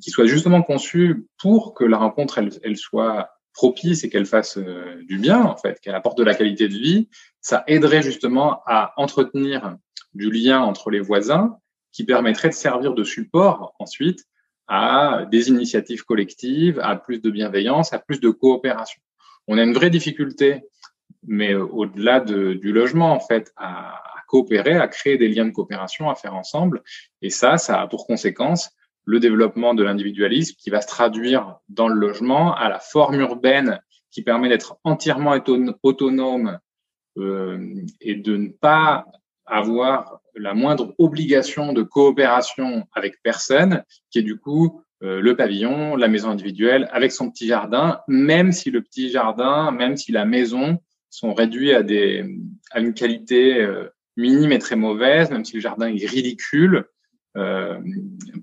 qui 0.00 0.10
soient 0.10 0.26
justement 0.26 0.62
conçus 0.62 1.26
pour 1.40 1.74
que 1.74 1.84
la 1.84 1.96
rencontre 1.96 2.38
elle, 2.38 2.50
elle 2.62 2.76
soit 2.76 3.30
propice 3.58 4.04
et 4.04 4.08
qu'elle 4.08 4.24
fasse 4.24 4.56
euh, 4.56 5.02
du 5.08 5.18
bien, 5.18 5.42
en 5.42 5.56
fait, 5.56 5.80
qu'elle 5.80 5.96
apporte 5.96 6.16
de 6.16 6.22
la 6.22 6.36
qualité 6.36 6.68
de 6.68 6.74
vie, 6.74 7.08
ça 7.40 7.64
aiderait 7.66 8.02
justement 8.02 8.62
à 8.66 8.92
entretenir 8.96 9.76
du 10.14 10.30
lien 10.30 10.60
entre 10.60 10.90
les 10.90 11.00
voisins 11.00 11.58
qui 11.90 12.04
permettrait 12.04 12.50
de 12.50 12.54
servir 12.54 12.94
de 12.94 13.02
support 13.02 13.74
ensuite 13.80 14.20
à 14.68 15.26
des 15.32 15.48
initiatives 15.48 16.04
collectives, 16.04 16.78
à 16.78 16.94
plus 16.94 17.20
de 17.20 17.30
bienveillance, 17.30 17.92
à 17.92 17.98
plus 17.98 18.20
de 18.20 18.30
coopération. 18.30 19.02
On 19.48 19.58
a 19.58 19.64
une 19.64 19.74
vraie 19.74 19.90
difficulté, 19.90 20.62
mais 21.26 21.52
au-delà 21.54 22.20
de, 22.20 22.52
du 22.52 22.70
logement, 22.72 23.12
en 23.12 23.20
fait, 23.20 23.52
à, 23.56 24.00
coopérer, 24.28 24.76
à 24.76 24.86
créer 24.86 25.18
des 25.18 25.26
liens 25.26 25.46
de 25.46 25.50
coopération, 25.50 26.08
à 26.08 26.14
faire 26.14 26.36
ensemble. 26.36 26.84
Et 27.22 27.30
ça, 27.30 27.58
ça 27.58 27.80
a 27.80 27.88
pour 27.88 28.06
conséquence 28.06 28.70
le 29.08 29.20
développement 29.20 29.72
de 29.72 29.82
l'individualisme 29.82 30.54
qui 30.58 30.68
va 30.68 30.82
se 30.82 30.86
traduire 30.86 31.56
dans 31.70 31.88
le 31.88 31.94
logement 31.94 32.54
à 32.54 32.68
la 32.68 32.78
forme 32.78 33.20
urbaine 33.20 33.80
qui 34.10 34.22
permet 34.22 34.50
d'être 34.50 34.76
entièrement 34.84 35.34
autonome 35.82 36.58
euh, 37.16 37.74
et 38.02 38.16
de 38.16 38.36
ne 38.36 38.48
pas 38.48 39.06
avoir 39.46 40.20
la 40.34 40.52
moindre 40.52 40.94
obligation 40.98 41.72
de 41.72 41.82
coopération 41.82 42.86
avec 42.92 43.14
personne, 43.22 43.82
qui 44.10 44.18
est 44.18 44.22
du 44.22 44.38
coup 44.38 44.82
euh, 45.02 45.22
le 45.22 45.34
pavillon, 45.34 45.96
la 45.96 46.08
maison 46.08 46.28
individuelle, 46.28 46.86
avec 46.92 47.10
son 47.10 47.30
petit 47.30 47.46
jardin, 47.46 48.00
même 48.08 48.52
si 48.52 48.70
le 48.70 48.82
petit 48.82 49.08
jardin, 49.08 49.70
même 49.70 49.96
si 49.96 50.12
la 50.12 50.26
maison 50.26 50.80
sont 51.08 51.32
réduits 51.32 51.72
à, 51.72 51.82
des, 51.82 52.26
à 52.72 52.80
une 52.80 52.92
qualité 52.92 53.62
euh, 53.62 53.88
minime 54.18 54.52
et 54.52 54.58
très 54.58 54.76
mauvaise, 54.76 55.30
même 55.30 55.46
si 55.46 55.54
le 55.54 55.60
jardin 55.60 55.86
est 55.86 56.06
ridicule, 56.06 56.84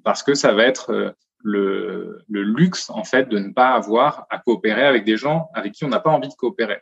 parce 0.04 0.24
que 0.24 0.34
ça 0.34 0.54
va 0.54 0.64
être 0.64 0.92
euh, 0.92 1.12
le, 1.44 2.26
luxe 2.30 2.90
en 2.90 3.04
fait 3.04 3.30
de 3.30 3.38
ne 3.38 3.52
pas 3.52 3.74
avoir 3.74 4.26
à 4.30 4.40
coopérer 4.40 4.86
avec 4.86 5.04
des 5.04 5.18
gens 5.18 5.50
avec 5.54 5.74
qui 5.74 5.86
on 5.86 5.90
n'a 5.90 6.00
pas 6.00 6.12
envie 6.12 6.30
de 6.30 6.34
coopérer. 6.34 6.82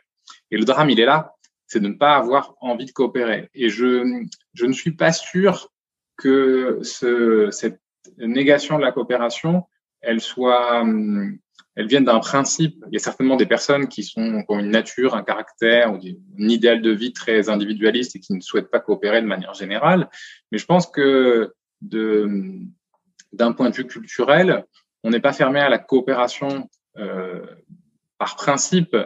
Et 0.50 0.56
le 0.56 0.64
drame, 0.64 0.90
il 0.90 1.00
est 1.00 1.04
là, 1.04 1.34
c'est 1.66 1.80
de 1.80 1.88
ne 1.88 1.94
pas 1.94 2.14
avoir 2.16 2.54
envie 2.60 2.86
de 2.86 2.92
coopérer. 2.92 3.50
Et 3.54 3.68
je, 3.68 4.24
je 4.54 4.66
ne 4.66 4.72
suis 4.72 4.92
pas 4.92 5.12
sûr 5.12 5.70
que 6.16 6.78
ce, 6.82 7.50
cette 7.50 7.80
négation 8.18 8.78
de 8.78 8.82
la 8.82 8.92
coopération, 8.92 9.64
elle 10.00 10.20
soit, 10.20 10.84
elle 11.76 11.86
vienne 11.86 12.04
d'un 12.04 12.20
principe. 12.20 12.84
Il 12.88 12.94
y 12.94 12.96
a 12.96 13.00
certainement 13.00 13.36
des 13.36 13.46
personnes 13.46 13.88
qui 13.88 14.02
sont 14.02 14.42
qui 14.42 14.54
ont 14.54 14.58
une 14.58 14.70
nature, 14.70 15.14
un 15.14 15.22
caractère 15.24 15.92
ou 15.92 15.96
un 15.96 16.48
idéal 16.48 16.80
de 16.82 16.90
vie 16.90 17.12
très 17.12 17.48
individualiste 17.48 18.16
et 18.16 18.20
qui 18.20 18.32
ne 18.32 18.40
souhaitent 18.40 18.70
pas 18.70 18.80
coopérer 18.80 19.20
de 19.20 19.26
manière 19.26 19.54
générale. 19.54 20.08
Mais 20.52 20.58
je 20.58 20.66
pense 20.66 20.86
que 20.86 21.52
d'un 21.90 23.52
point 23.52 23.70
de 23.70 23.74
vue 23.74 23.86
culturel, 23.86 24.64
on 25.02 25.10
n'est 25.10 25.20
pas 25.20 25.32
fermé 25.32 25.60
à 25.60 25.68
la 25.68 25.78
coopération 25.78 26.68
euh, 26.96 27.44
par 28.18 28.36
principe, 28.36 28.96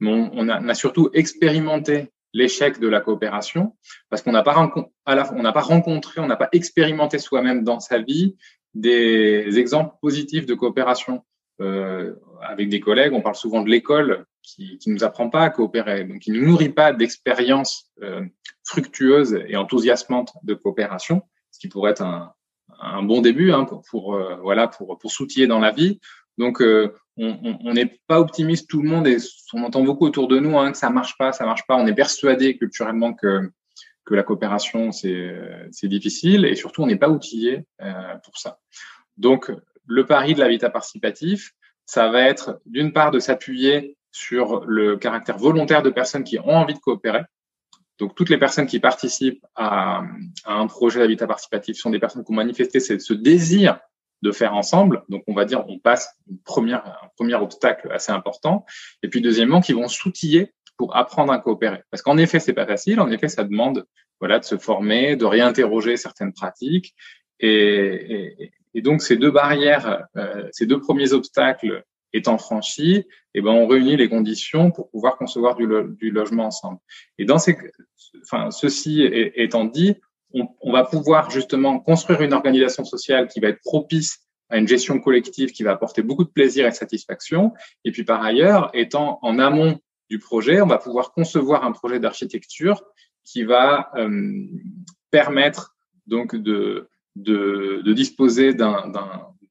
mais 0.00 0.10
on, 0.10 0.48
a, 0.48 0.74
surtout 0.74 1.10
expérimenté 1.14 2.12
l'échec 2.34 2.78
de 2.78 2.88
la 2.88 3.00
coopération 3.00 3.76
parce 4.10 4.22
qu'on 4.22 4.32
n'a 4.32 4.42
pas, 4.42 4.52
rencontré, 4.52 6.20
on 6.20 6.26
n'a 6.26 6.36
pas 6.36 6.48
expérimenté 6.52 7.18
soi-même 7.18 7.64
dans 7.64 7.80
sa 7.80 7.98
vie 7.98 8.36
des 8.74 9.58
exemples 9.58 9.94
positifs 10.00 10.46
de 10.46 10.54
coopération. 10.54 11.24
Euh, 11.60 12.14
avec 12.40 12.68
des 12.68 12.78
collègues, 12.78 13.12
on 13.12 13.22
parle 13.22 13.34
souvent 13.34 13.62
de 13.62 13.68
l'école 13.68 14.26
qui, 14.42 14.78
qui 14.78 14.90
nous 14.90 15.02
apprend 15.02 15.28
pas 15.28 15.42
à 15.42 15.50
coopérer, 15.50 16.04
donc 16.04 16.20
qui 16.20 16.30
ne 16.30 16.40
nourrit 16.40 16.68
pas 16.68 16.92
d'expériences 16.92 17.90
euh, 18.02 18.24
fructueuses 18.64 19.42
et 19.48 19.56
enthousiasmantes 19.56 20.32
de 20.44 20.54
coopération 20.54 21.22
ce 21.58 21.66
qui 21.66 21.68
pourrait 21.68 21.90
être 21.90 22.02
un, 22.02 23.02
bon 23.02 23.20
début 23.20 23.50
hein, 23.50 23.66
euh, 23.94 24.66
pour 24.68 25.12
s'outiller 25.12 25.48
dans 25.48 25.58
la 25.58 25.72
vie. 25.72 25.98
Donc 26.38 26.62
euh, 26.62 26.94
on 27.16 27.72
n'est 27.72 28.00
pas 28.06 28.20
optimiste 28.20 28.70
tout 28.70 28.80
le 28.80 28.88
monde 28.88 29.08
et 29.08 29.16
on 29.52 29.64
entend 29.64 29.82
beaucoup 29.82 30.06
autour 30.06 30.28
de 30.28 30.38
nous 30.38 30.56
hein, 30.56 30.70
que 30.70 30.78
ça 30.78 30.88
marche 30.88 31.18
pas, 31.18 31.32
ça 31.32 31.44
marche 31.44 31.66
pas. 31.66 31.76
On 31.76 31.86
est 31.88 31.94
persuadé 31.94 32.56
culturellement 32.56 33.12
que 33.12 33.50
la 34.10 34.22
coopération 34.22 34.92
c'est 34.92 35.36
c'est 35.72 35.88
difficile 35.88 36.44
et 36.44 36.54
surtout 36.54 36.82
on 36.82 36.86
n'est 36.86 36.96
pas 36.96 37.10
outillé 37.10 37.66
euh, 37.82 38.14
pour 38.24 38.38
ça. 38.38 38.60
Donc 39.16 39.50
le 39.86 40.06
pari 40.06 40.34
de 40.34 40.38
l'habitat 40.38 40.70
participatif, 40.70 41.50
ça 41.86 42.08
va 42.08 42.22
être 42.22 42.60
d'une 42.66 42.92
part 42.92 43.10
de 43.10 43.18
s'appuyer 43.18 43.96
sur 44.12 44.64
le 44.64 44.96
caractère 44.96 45.38
volontaire 45.38 45.82
de 45.82 45.90
personnes 45.90 46.24
qui 46.24 46.38
ont 46.38 46.50
envie 46.50 46.74
de 46.74 46.78
coopérer. 46.78 47.22
Donc, 47.98 48.14
toutes 48.14 48.30
les 48.30 48.38
personnes 48.38 48.66
qui 48.66 48.80
participent 48.80 49.44
à, 49.56 50.02
un 50.44 50.66
projet 50.66 51.00
d'habitat 51.00 51.26
participatif 51.26 51.76
sont 51.76 51.90
des 51.90 51.98
personnes 51.98 52.24
qui 52.24 52.30
ont 52.30 52.36
manifesté 52.36 52.80
ce 52.80 53.12
désir 53.12 53.80
de 54.22 54.32
faire 54.32 54.54
ensemble. 54.54 55.04
Donc, 55.08 55.22
on 55.26 55.34
va 55.34 55.44
dire, 55.44 55.64
on 55.68 55.78
passe 55.78 56.16
une 56.28 56.38
première, 56.38 56.86
un 56.86 57.08
premier 57.16 57.34
obstacle 57.34 57.90
assez 57.92 58.12
important. 58.12 58.64
Et 59.02 59.08
puis, 59.08 59.20
deuxièmement, 59.20 59.60
qui 59.60 59.72
vont 59.72 59.88
s'outiller 59.88 60.54
pour 60.76 60.96
apprendre 60.96 61.32
à 61.32 61.38
coopérer. 61.38 61.82
Parce 61.90 62.02
qu'en 62.02 62.18
effet, 62.18 62.38
c'est 62.38 62.52
pas 62.52 62.66
facile. 62.66 63.00
En 63.00 63.10
effet, 63.10 63.28
ça 63.28 63.44
demande, 63.44 63.86
voilà, 64.20 64.38
de 64.38 64.44
se 64.44 64.56
former, 64.56 65.16
de 65.16 65.24
réinterroger 65.24 65.96
certaines 65.96 66.32
pratiques. 66.32 66.94
Et, 67.40 68.52
donc, 68.76 69.02
ces 69.02 69.16
deux 69.16 69.30
barrières, 69.30 70.06
euh, 70.16 70.48
ces 70.52 70.66
deux 70.66 70.80
premiers 70.80 71.12
obstacles 71.12 71.84
étant 72.12 72.38
franchis, 72.38 72.96
et 72.96 73.06
eh 73.34 73.40
ben, 73.42 73.50
on 73.50 73.66
réunit 73.66 73.96
les 73.96 74.08
conditions 74.08 74.70
pour 74.70 74.90
pouvoir 74.90 75.16
concevoir 75.16 75.56
du, 75.56 75.66
logement 76.10 76.46
ensemble. 76.46 76.78
Et 77.18 77.24
dans 77.24 77.38
ces, 77.38 77.56
enfin, 78.22 78.50
ceci 78.50 79.02
étant 79.02 79.64
dit, 79.64 79.96
on, 80.32 80.48
on, 80.60 80.72
va 80.72 80.84
pouvoir 80.84 81.30
justement 81.30 81.78
construire 81.78 82.22
une 82.22 82.32
organisation 82.32 82.84
sociale 82.84 83.28
qui 83.28 83.40
va 83.40 83.48
être 83.48 83.60
propice 83.60 84.28
à 84.50 84.58
une 84.58 84.68
gestion 84.68 84.98
collective 84.98 85.52
qui 85.52 85.62
va 85.62 85.72
apporter 85.72 86.02
beaucoup 86.02 86.24
de 86.24 86.30
plaisir 86.30 86.66
et 86.66 86.70
de 86.70 86.74
satisfaction. 86.74 87.52
Et 87.84 87.92
puis 87.92 88.04
par 88.04 88.22
ailleurs, 88.22 88.70
étant 88.74 89.18
en 89.22 89.38
amont 89.38 89.78
du 90.08 90.18
projet, 90.18 90.60
on 90.60 90.66
va 90.66 90.78
pouvoir 90.78 91.12
concevoir 91.12 91.64
un 91.64 91.72
projet 91.72 92.00
d'architecture 92.00 92.82
qui 93.24 93.44
va 93.44 93.90
euh, 93.96 94.46
permettre 95.10 95.76
donc 96.06 96.34
de, 96.34 96.88
de, 97.16 97.82
de 97.84 97.92
disposer 97.92 98.54
d'un 98.54 98.90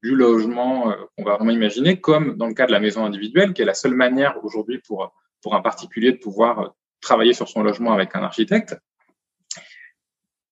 du 0.07 0.15
logement 0.15 0.89
euh, 0.89 0.95
qu'on 1.15 1.25
va 1.25 1.35
vraiment 1.35 1.51
imaginer, 1.51 1.99
comme 1.99 2.37
dans 2.37 2.47
le 2.47 2.53
cas 2.53 2.65
de 2.65 2.71
la 2.71 2.79
maison 2.79 3.03
individuelle, 3.03 3.53
qui 3.53 3.61
est 3.61 3.65
la 3.65 3.73
seule 3.73 3.93
manière 3.93 4.33
aujourd'hui 4.43 4.79
pour, 4.87 5.13
pour 5.41 5.53
un 5.53 5.61
particulier 5.61 6.13
de 6.13 6.17
pouvoir 6.17 6.59
euh, 6.59 6.67
travailler 7.01 7.33
sur 7.33 7.49
son 7.49 7.61
logement 7.61 7.91
avec 7.91 8.15
un 8.15 8.23
architecte. 8.23 8.77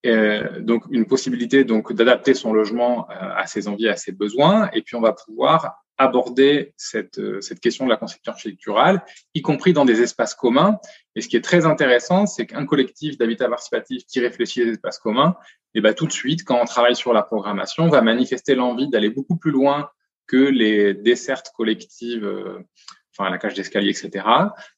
Euh, 0.06 0.60
donc 0.60 0.84
une 0.92 1.08
possibilité 1.08 1.64
donc 1.64 1.94
d'adapter 1.94 2.34
son 2.36 2.54
logement 2.54 3.08
à 3.10 3.48
ses 3.48 3.68
envies, 3.68 3.88
à 3.88 3.96
ses 3.96 4.12
besoins, 4.12 4.70
et 4.74 4.82
puis 4.84 4.96
on 4.96 5.02
va 5.02 5.14
pouvoir 5.14 5.85
aborder 5.98 6.74
cette, 6.78 7.22
cette 7.42 7.60
question 7.60 7.86
de 7.86 7.90
la 7.90 7.98
conception 7.98 8.34
architecturale, 8.34 9.04
y 9.34 9.42
compris 9.42 9.74
dans 9.74 9.86
des 9.86 10.02
espaces 10.02 10.36
communs. 10.36 10.80
Et 11.16 11.22
ce 11.22 11.28
qui 11.28 11.38
est 11.38 11.44
très 11.44 11.66
intéressant, 11.66 12.26
c'est 12.26 12.46
qu'un 12.46 12.66
collectif 12.66 13.18
d'habitat 13.18 13.48
participatif 13.48 14.06
qui 14.06 14.20
réfléchit 14.20 14.66
des 14.66 14.72
espaces 14.72 15.00
communs, 15.00 15.36
et 15.76 15.82
ben 15.82 15.94
tout 15.94 16.08
de 16.08 16.12
suite, 16.12 16.44
quand 16.46 16.60
on 16.60 16.66
travaille 16.66 16.96
sur 16.96 17.14
la 17.14 17.22
programmation, 17.22 17.84
on 17.84 17.90
va 17.90 18.02
manifester 18.02 18.56
l'envie 18.56 18.90
d'aller 18.90 19.10
beaucoup 19.10 19.36
plus 19.36 19.52
loin 19.52 19.90
que 20.26 20.38
les 20.38 20.94
dessertes 20.94 21.52
collectives, 21.56 22.26
euh, 22.26 22.60
enfin 23.12 23.30
la 23.30 23.38
cage 23.38 23.54
d'escalier, 23.54 23.90
etc. 23.90 24.26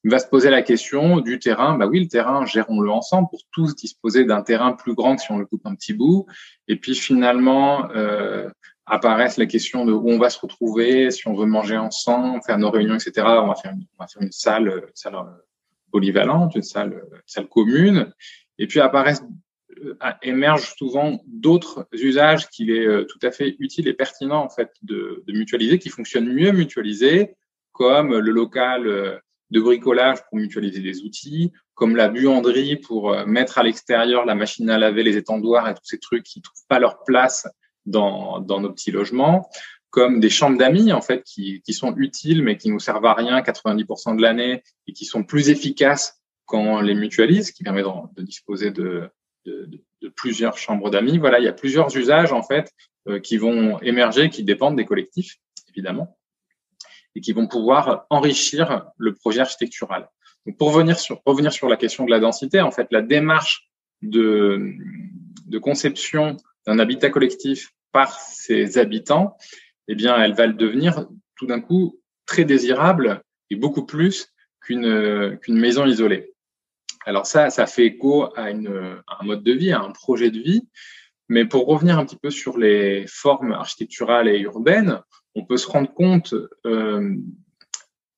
Il 0.04 0.12
va 0.12 0.18
se 0.18 0.28
poser 0.28 0.50
la 0.50 0.64
question 0.64 1.20
du 1.20 1.40
terrain. 1.40 1.78
Bah 1.78 1.86
oui, 1.86 2.00
le 2.00 2.08
terrain, 2.08 2.46
gérons-le 2.46 2.90
ensemble 2.90 3.30
pour 3.30 3.42
tous 3.52 3.76
disposer 3.76 4.26
d'un 4.26 4.42
terrain 4.42 4.74
plus 4.74 4.96
grand 4.96 5.16
que 5.16 5.22
si 5.22 5.32
on 5.32 5.38
le 5.38 5.46
coupe 5.46 5.66
un 5.66 5.76
petit 5.76 5.94
bout. 5.94 6.26
Et 6.68 6.78
puis 6.78 6.96
finalement, 6.96 7.90
euh, 7.92 8.50
apparaissent 8.88 9.38
les 9.38 9.48
questions 9.48 9.86
de 9.86 9.91
où 9.91 10.10
on 10.10 10.17
va 10.17 10.29
se 10.29 10.39
retrouver, 10.39 11.12
si 11.12 11.27
on 11.27 11.36
veut 11.36 11.46
manger 11.46 11.77
ensemble, 11.77 12.41
faire 12.46 12.58
nos 12.58 12.72
réunions, 12.72 12.96
etc. 12.96 13.25
On 13.25 13.48
va 13.48 13.56
faire 13.56 13.74
une, 13.74 13.86
on 13.98 14.03
va 14.03 14.08
faire 14.08 14.22
une 14.24 14.32
salle, 14.32 14.67
une 14.67 14.96
salle 14.96 15.15
euh, 15.15 15.46
polyvalente, 15.91 16.56
une 16.56 16.63
salle, 16.63 16.94
une 16.94 17.22
salle 17.25 17.48
commune. 17.48 18.12
Et 18.58 18.67
puis 18.67 18.79
apparaissent 18.79 19.24
euh, 19.84 19.96
émergent 20.22 20.74
souvent 20.77 21.22
d'autres 21.27 21.88
usages 21.91 22.50
qu'il 22.50 22.72
est 22.72 22.86
euh, 22.86 23.03
tout 23.03 23.20
à 23.22 23.32
fait 23.32 23.56
utile 23.60 23.88
et 23.88 23.94
pertinent 23.94 24.44
en 24.44 24.50
fait 24.50 24.72
de, 24.82 25.24
mutualiser, 25.27 25.79
qui 25.79 25.89
fonctionnent 25.89 26.32
mieux 26.32 26.51
mutualisés, 26.51 27.36
comme 27.74 28.17
le 28.17 28.32
local 28.32 28.88
euh, 28.88 29.17
de 29.51 29.60
bricolage 29.60 30.20
pour 30.29 30.39
mutualiser 30.39 30.82
des 30.82 31.01
outils, 31.03 31.51
comme 31.74 31.96
la 31.96 32.10
buanderie 32.10 32.77
pour 32.77 33.15
mettre 33.27 33.60
à 33.60 33.63
l'extérieur 33.63 34.25
la 34.25 34.36
machine 34.36 34.70
à 34.70 34.77
laver, 34.77 35.03
les 35.03 35.15
étendoirs 35.15 35.70
et 35.70 35.74
tous 35.74 35.86
ces 35.86 36.00
trucs 36.00 36.24
qui 36.24 36.41
trouvent 36.41 36.65
pas 36.67 36.79
leur 36.79 37.03
place 37.03 37.48
dans, 37.88 38.39
dans 38.39 38.60
nos 38.60 38.72
petits 38.72 38.91
logements, 38.91 39.50
comme 39.89 40.20
des 40.20 40.29
chambres 40.29 40.58
d'amis 40.58 40.94
en 40.94 41.01
fait 41.01 41.24
qui, 41.24 41.62
qui 41.62 41.74
sont 41.74 41.96
utiles 41.96 42.44
mais 42.44 42.58
qui 42.58 42.70
nous 42.70 42.79
servent 42.79 43.06
à 43.06 43.13
rien 43.13 43.39
90% 43.39 44.15
de 44.15 44.22
l'année 44.22 44.62
et 44.86 44.94
qui 44.94 45.06
sont 45.06 45.24
plus 45.24 45.50
efficaces 45.50 46.22
quand 46.46 46.60
on 46.60 46.82
les 46.82 46.94
mutualise, 46.94 47.51
qui 47.51 47.63
permet 47.63 47.84
de, 47.84 48.22
disposer 48.22 48.72
de, 48.72 49.10
de, 49.46 49.70
de, 50.01 50.10
plusieurs 50.10 50.58
chambres 50.58 50.89
d'amis. 50.89 51.17
Voilà, 51.17 51.39
il 51.39 51.46
y 51.46 51.50
a 51.50 51.53
plusieurs 51.53 51.96
usages 51.98 52.32
en 52.32 52.41
fait 52.44 52.72
euh, 53.08 53.20
qui 53.20 53.38
vont 53.38 53.79
émerger, 53.82 54.29
qui 54.29 54.44
dépendent 54.44 54.77
des 54.77 54.86
collectifs 54.86 55.38
évidemment, 55.70 56.17
et 57.15 57.22
qui 57.22 57.34
vont 57.34 57.48
pouvoir 57.48 58.06
enrichir 58.10 58.86
le 58.98 59.13
projet 59.13 59.41
architectural. 59.41 60.10
Donc 60.46 60.58
pour 60.58 60.74
revenir 60.74 60.98
sur, 61.00 61.22
revenir 61.25 61.51
sur 61.51 61.67
la 61.67 61.75
question 61.75 62.06
de 62.06 62.12
la 62.12 62.20
densité, 62.20 62.62
en 62.62 62.72
fait, 62.72 62.88
la 62.91 63.01
démarche 63.01 63.70
de, 64.01 64.74
de 65.46 65.58
conception 65.60 66.38
d'un 66.65 66.79
habitat 66.79 67.10
collectif 67.10 67.74
par 67.98 68.12
ses 68.12 68.77
habitants, 68.77 69.36
eh 69.88 69.96
bien, 69.96 70.22
elle 70.22 70.36
va 70.36 70.46
le 70.46 70.54
devenir 70.54 71.08
tout 71.36 71.48
d'un 71.48 71.60
coup 71.60 72.00
très 72.27 72.46
désirable 72.46 73.24
et 73.50 73.56
beaucoup 73.56 73.88
plus 73.88 74.36
qu'une 74.62 75.36
qu'une 75.39 75.58
maison 75.58 75.84
isolée. 75.84 76.36
Alors 77.08 77.25
ça, 77.25 77.50
ça 77.50 77.66
fait 77.66 77.88
écho 77.88 78.25
à, 78.38 78.50
un 78.50 79.24
mode 79.24 79.42
de 79.42 79.51
vie, 79.51 79.72
à 79.72 79.80
un 79.80 79.92
projet 79.94 80.30
de 80.30 80.39
vie. 80.39 80.62
Mais 81.27 81.46
pour 81.46 81.66
revenir 81.66 81.98
un 81.98 82.06
petit 82.06 82.18
peu 82.18 82.30
sur 82.30 82.60
les 82.60 83.06
formes 83.08 83.51
architecturales 83.51 84.27
et 84.27 84.42
urbaines, 84.42 85.01
on 85.34 85.44
peut 85.44 85.58
se 85.58 85.68
rendre 85.68 85.92
compte 85.92 86.36
euh, 86.68 87.16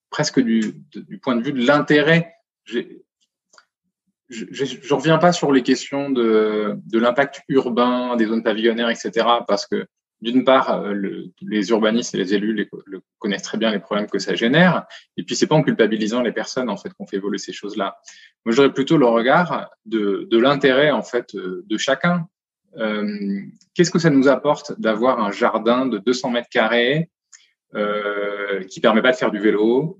presque 0.09 0.41
du, 0.41 0.73
point 1.21 1.37
de 1.37 1.41
vue 1.41 1.53
de 1.53 1.65
l'intérêt. 1.65 2.33
Je 4.29 4.45
ne 4.45 4.93
reviens 4.93 5.17
pas 5.17 5.31
sur 5.31 5.51
les 5.51 5.63
questions 5.63 6.09
de, 6.09 6.75
de 6.85 6.99
l'impact 6.99 7.41
urbain, 7.49 8.15
des 8.15 8.25
zones 8.25 8.43
pavillonnaires, 8.43 8.89
etc., 8.89 9.25
parce 9.47 9.65
que 9.65 9.87
d'une 10.21 10.43
part, 10.43 10.81
euh, 10.81 10.91
le, 10.91 11.31
les 11.41 11.69
urbanistes 11.69 12.13
et 12.13 12.17
les 12.17 12.33
élus 12.33 12.69
connaissent 13.19 13.43
très 13.43 13.57
bien 13.57 13.71
les 13.71 13.79
problèmes 13.79 14.07
que 14.07 14.19
ça 14.19 14.35
génère, 14.35 14.85
et 15.17 15.23
puis 15.23 15.35
c'est 15.35 15.47
pas 15.47 15.55
en 15.55 15.63
culpabilisant 15.63 16.21
les 16.21 16.33
personnes 16.33 16.69
en 16.69 16.77
fait 16.77 16.89
qu'on 16.93 17.07
fait 17.07 17.17
évoluer 17.17 17.37
ces 17.37 17.53
choses-là. 17.53 17.97
Moi, 18.45 18.53
j'aurais 18.53 18.73
plutôt 18.73 18.97
le 18.97 19.05
regard 19.05 19.69
de, 19.85 20.27
de 20.29 20.37
l'intérêt 20.37 20.91
en 20.91 21.03
fait 21.03 21.35
euh, 21.35 21.63
de 21.65 21.77
chacun. 21.77 22.27
Euh, 22.77 23.41
Qu'est-ce 23.73 23.91
que 23.91 23.99
ça 23.99 24.09
nous 24.09 24.27
apporte 24.27 24.79
d'avoir 24.79 25.19
un 25.21 25.31
jardin 25.31 25.85
de 25.85 25.97
200 25.97 26.31
mètres 26.31 26.49
carrés 26.49 27.09
euh, 27.75 28.63
qui 28.65 28.81
permet 28.81 29.01
pas 29.01 29.11
de 29.11 29.17
faire 29.17 29.31
du 29.31 29.39
vélo 29.39 29.99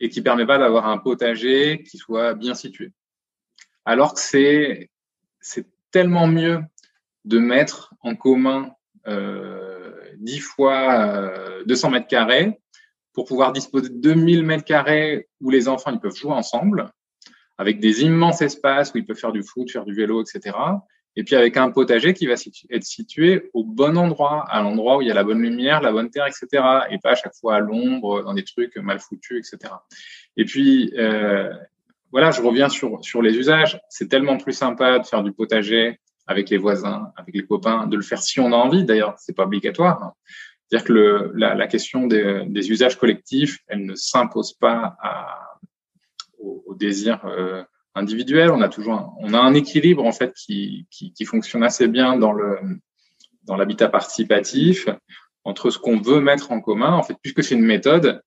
et 0.00 0.08
qui 0.08 0.22
permet 0.22 0.46
pas 0.46 0.58
d'avoir 0.58 0.88
un 0.88 0.98
potager 0.98 1.82
qui 1.82 1.96
soit 1.96 2.34
bien 2.34 2.54
situé, 2.54 2.92
alors 3.86 4.12
que 4.14 4.20
c'est 4.20 4.90
c'est 5.40 5.66
tellement 5.90 6.26
mieux 6.26 6.60
de 7.24 7.38
mettre 7.38 7.94
en 8.02 8.14
commun 8.14 8.72
euh, 9.06 9.92
10 10.18 10.40
fois 10.40 11.30
200 11.66 11.88
euh, 11.88 11.90
mètres 11.92 12.08
carrés 12.08 12.58
pour 13.12 13.24
pouvoir 13.24 13.52
disposer 13.52 13.88
de 13.88 13.94
2000 13.94 14.42
mètres 14.42 14.64
carrés 14.64 15.28
où 15.40 15.50
les 15.50 15.68
enfants 15.68 15.92
ils 15.92 16.00
peuvent 16.00 16.14
jouer 16.14 16.32
ensemble, 16.32 16.90
avec 17.56 17.80
des 17.80 18.02
immenses 18.02 18.42
espaces 18.42 18.92
où 18.92 18.98
ils 18.98 19.06
peuvent 19.06 19.16
faire 19.16 19.32
du 19.32 19.42
foot, 19.42 19.70
faire 19.70 19.84
du 19.84 19.94
vélo, 19.94 20.22
etc. 20.22 20.54
Et 21.18 21.24
puis 21.24 21.34
avec 21.34 21.56
un 21.56 21.70
potager 21.70 22.12
qui 22.12 22.26
va 22.26 22.34
être 22.34 22.84
situé 22.84 23.48
au 23.54 23.64
bon 23.64 23.96
endroit, 23.96 24.44
à 24.50 24.60
l'endroit 24.60 24.98
où 24.98 25.02
il 25.02 25.08
y 25.08 25.10
a 25.10 25.14
la 25.14 25.24
bonne 25.24 25.40
lumière, 25.40 25.80
la 25.80 25.92
bonne 25.92 26.10
terre, 26.10 26.26
etc. 26.26 26.62
Et 26.90 26.98
pas 26.98 27.12
à 27.12 27.14
chaque 27.14 27.34
fois 27.34 27.56
à 27.56 27.60
l'ombre, 27.60 28.22
dans 28.22 28.34
des 28.34 28.44
trucs 28.44 28.76
mal 28.76 29.00
foutus, 29.00 29.38
etc. 29.38 29.72
Et 30.36 30.44
puis, 30.44 30.92
euh, 30.98 31.48
voilà, 32.12 32.30
je 32.30 32.40
reviens 32.40 32.68
sur, 32.68 33.04
sur 33.04 33.22
les 33.22 33.36
usages. 33.36 33.80
C'est 33.88 34.08
tellement 34.08 34.36
plus 34.36 34.52
sympa 34.52 34.98
de 34.98 35.06
faire 35.06 35.22
du 35.22 35.32
potager 35.32 36.00
avec 36.26 36.50
les 36.50 36.56
voisins, 36.56 37.12
avec 37.16 37.34
les 37.34 37.44
copains, 37.44 37.86
de 37.86 37.96
le 37.96 38.02
faire 38.02 38.22
si 38.22 38.40
on 38.40 38.52
a 38.52 38.56
envie. 38.56 38.84
D'ailleurs, 38.84 39.14
c'est 39.18 39.34
pas 39.34 39.44
obligatoire. 39.44 40.12
C'est-à-dire 40.68 40.86
que 40.86 41.32
la, 41.34 41.66
question 41.68 42.06
des, 42.06 42.70
usages 42.70 42.98
collectifs, 42.98 43.58
elle 43.68 43.86
ne 43.86 43.94
s'impose 43.94 44.54
pas 44.54 44.96
au, 46.38 46.74
désir 46.74 47.24
euh, 47.24 47.62
individuel. 47.94 48.50
On 48.50 48.60
a 48.60 48.68
toujours, 48.68 48.94
un, 48.94 49.12
on 49.20 49.32
a 49.32 49.38
un 49.38 49.54
équilibre 49.54 50.04
en 50.04 50.12
fait 50.12 50.34
qui, 50.34 50.86
qui, 50.90 51.12
qui 51.12 51.24
fonctionne 51.24 51.62
assez 51.62 51.88
bien 51.88 52.16
dans 52.16 52.32
le 52.32 52.58
dans 53.46 53.56
l'habitat 53.56 53.88
participatif 53.88 54.88
entre 55.44 55.70
ce 55.70 55.78
qu'on 55.78 56.00
veut 56.00 56.20
mettre 56.20 56.52
en 56.52 56.60
commun. 56.60 56.92
En 56.92 57.02
fait, 57.02 57.16
puisque 57.22 57.42
c'est 57.42 57.54
une 57.54 57.64
méthode, 57.64 58.20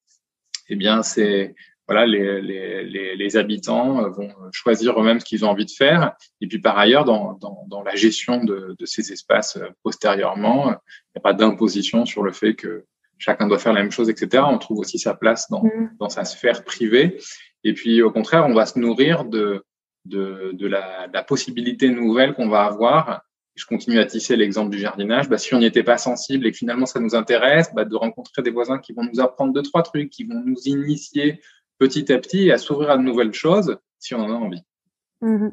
eh 0.70 0.76
bien 0.76 1.04
c'est 1.04 1.56
voilà, 1.90 2.06
les, 2.06 2.40
les, 2.40 3.16
les, 3.16 3.38
habitants 3.38 4.08
vont 4.12 4.30
choisir 4.52 5.00
eux-mêmes 5.00 5.20
ce 5.20 5.26
qu'ils 5.26 5.44
ont 5.44 5.50
envie 5.50 5.66
de 5.66 5.72
faire. 5.72 6.14
Et 6.40 6.48
puis 6.48 6.60
par 6.60 6.78
ailleurs, 6.78 7.04
dans, 7.04 7.34
dans, 7.34 7.66
dans 7.68 7.82
la 7.82 7.96
gestion 7.96 8.44
de, 8.44 8.76
de, 8.78 8.86
ces 8.86 9.12
espaces 9.12 9.58
postérieurement, 9.82 10.70
il 10.70 11.16
n'y 11.16 11.18
a 11.18 11.22
pas 11.22 11.34
d'imposition 11.34 12.06
sur 12.06 12.22
le 12.22 12.32
fait 12.32 12.54
que 12.54 12.86
chacun 13.18 13.48
doit 13.48 13.58
faire 13.58 13.74
la 13.74 13.82
même 13.82 13.92
chose, 13.92 14.08
etc. 14.08 14.44
On 14.48 14.60
trouve 14.60 14.78
aussi 14.78 15.00
sa 15.00 15.16
place 15.16 15.50
dans, 15.50 15.64
mmh. 15.64 15.96
dans 16.00 16.10
sa 16.10 16.26
sphère 16.26 16.64
privée. 16.64 17.18
Et 17.64 17.74
puis 17.74 18.04
au 18.04 18.12
contraire, 18.12 18.46
on 18.48 18.54
va 18.54 18.68
se 18.68 18.78
nourrir 18.78 19.26
de, 19.26 19.64
de, 20.06 20.52
de 20.54 20.68
la, 20.68 21.08
la, 21.12 21.24
possibilité 21.24 21.90
nouvelle 21.90 22.36
qu'on 22.36 22.50
va 22.50 22.66
avoir. 22.66 23.24
Je 23.56 23.66
continue 23.66 23.98
à 23.98 24.06
tisser 24.06 24.36
l'exemple 24.36 24.70
du 24.70 24.78
jardinage. 24.78 25.28
Bah, 25.28 25.40
si 25.40 25.56
on 25.56 25.58
n'y 25.58 25.66
était 25.66 25.82
pas 25.82 25.98
sensible 25.98 26.46
et 26.46 26.52
que 26.52 26.58
finalement 26.58 26.86
ça 26.86 27.00
nous 27.00 27.16
intéresse, 27.16 27.74
bah, 27.74 27.84
de 27.84 27.96
rencontrer 27.96 28.44
des 28.44 28.52
voisins 28.52 28.78
qui 28.78 28.94
vont 28.94 29.04
nous 29.04 29.20
apprendre 29.20 29.54
deux, 29.54 29.64
trois 29.64 29.82
trucs, 29.82 30.12
qui 30.12 30.24
vont 30.24 30.42
nous 30.46 30.62
initier 30.66 31.42
petit 31.80 32.12
à 32.12 32.20
petit 32.20 32.52
à 32.52 32.58
s'ouvrir 32.58 32.92
à 32.92 32.98
de 32.98 33.04
nouvelles 33.04 33.34
choses 33.34 33.80
si 33.98 34.14
on 34.14 34.20
en 34.20 34.30
a 34.30 34.36
envie. 34.36 34.64
Mmh 35.22 35.50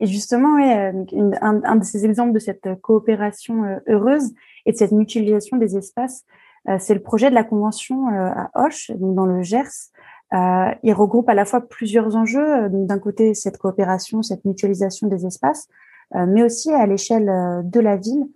et 0.00 0.06
justement, 0.06 0.56
ouais, 0.56 0.92
euh, 0.92 1.30
un, 1.40 1.62
un, 1.64 1.76
de 1.76 1.84
ces 1.84 2.04
exemples 2.04 2.32
de 2.32 2.38
cette 2.38 2.80
coopération 2.82 3.64
euh, 3.64 3.78
heureuse 3.88 4.32
et 4.66 4.72
de 4.72 4.76
cette 4.76 4.92
mutualisation 4.92 5.56
des 5.56 5.76
espaces, 5.76 6.24
euh, 6.68 6.76
c'est 6.78 6.94
le 6.94 7.02
projet 7.02 7.30
de 7.30 7.34
la 7.34 7.44
convention 7.44 8.08
à 8.08 8.50
Hoche, 8.54 8.90
dans 8.96 9.26
le 9.26 9.42
Gers, 9.42 9.90
il 10.32 10.92
regroupe 10.92 11.28
à 11.28 11.34
la 11.34 11.44
fois 11.44 11.60
plusieurs 11.60 12.16
enjeux. 12.16 12.68
D'un 12.68 12.98
côté, 12.98 13.32
cette 13.34 13.58
coopération, 13.58 14.22
cette 14.22 14.44
mutualisation 14.44 15.06
des 15.06 15.24
espaces, 15.24 15.68
mais 16.12 16.42
aussi 16.42 16.72
à 16.72 16.84
l'échelle 16.84 17.62
de 17.62 17.78
la 17.78 17.96
ville, 17.96 18.26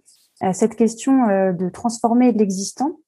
cette 0.52 0.76
question 0.76 1.26
de 1.52 1.68
transformer 1.68 2.30
l'existant 2.30 3.00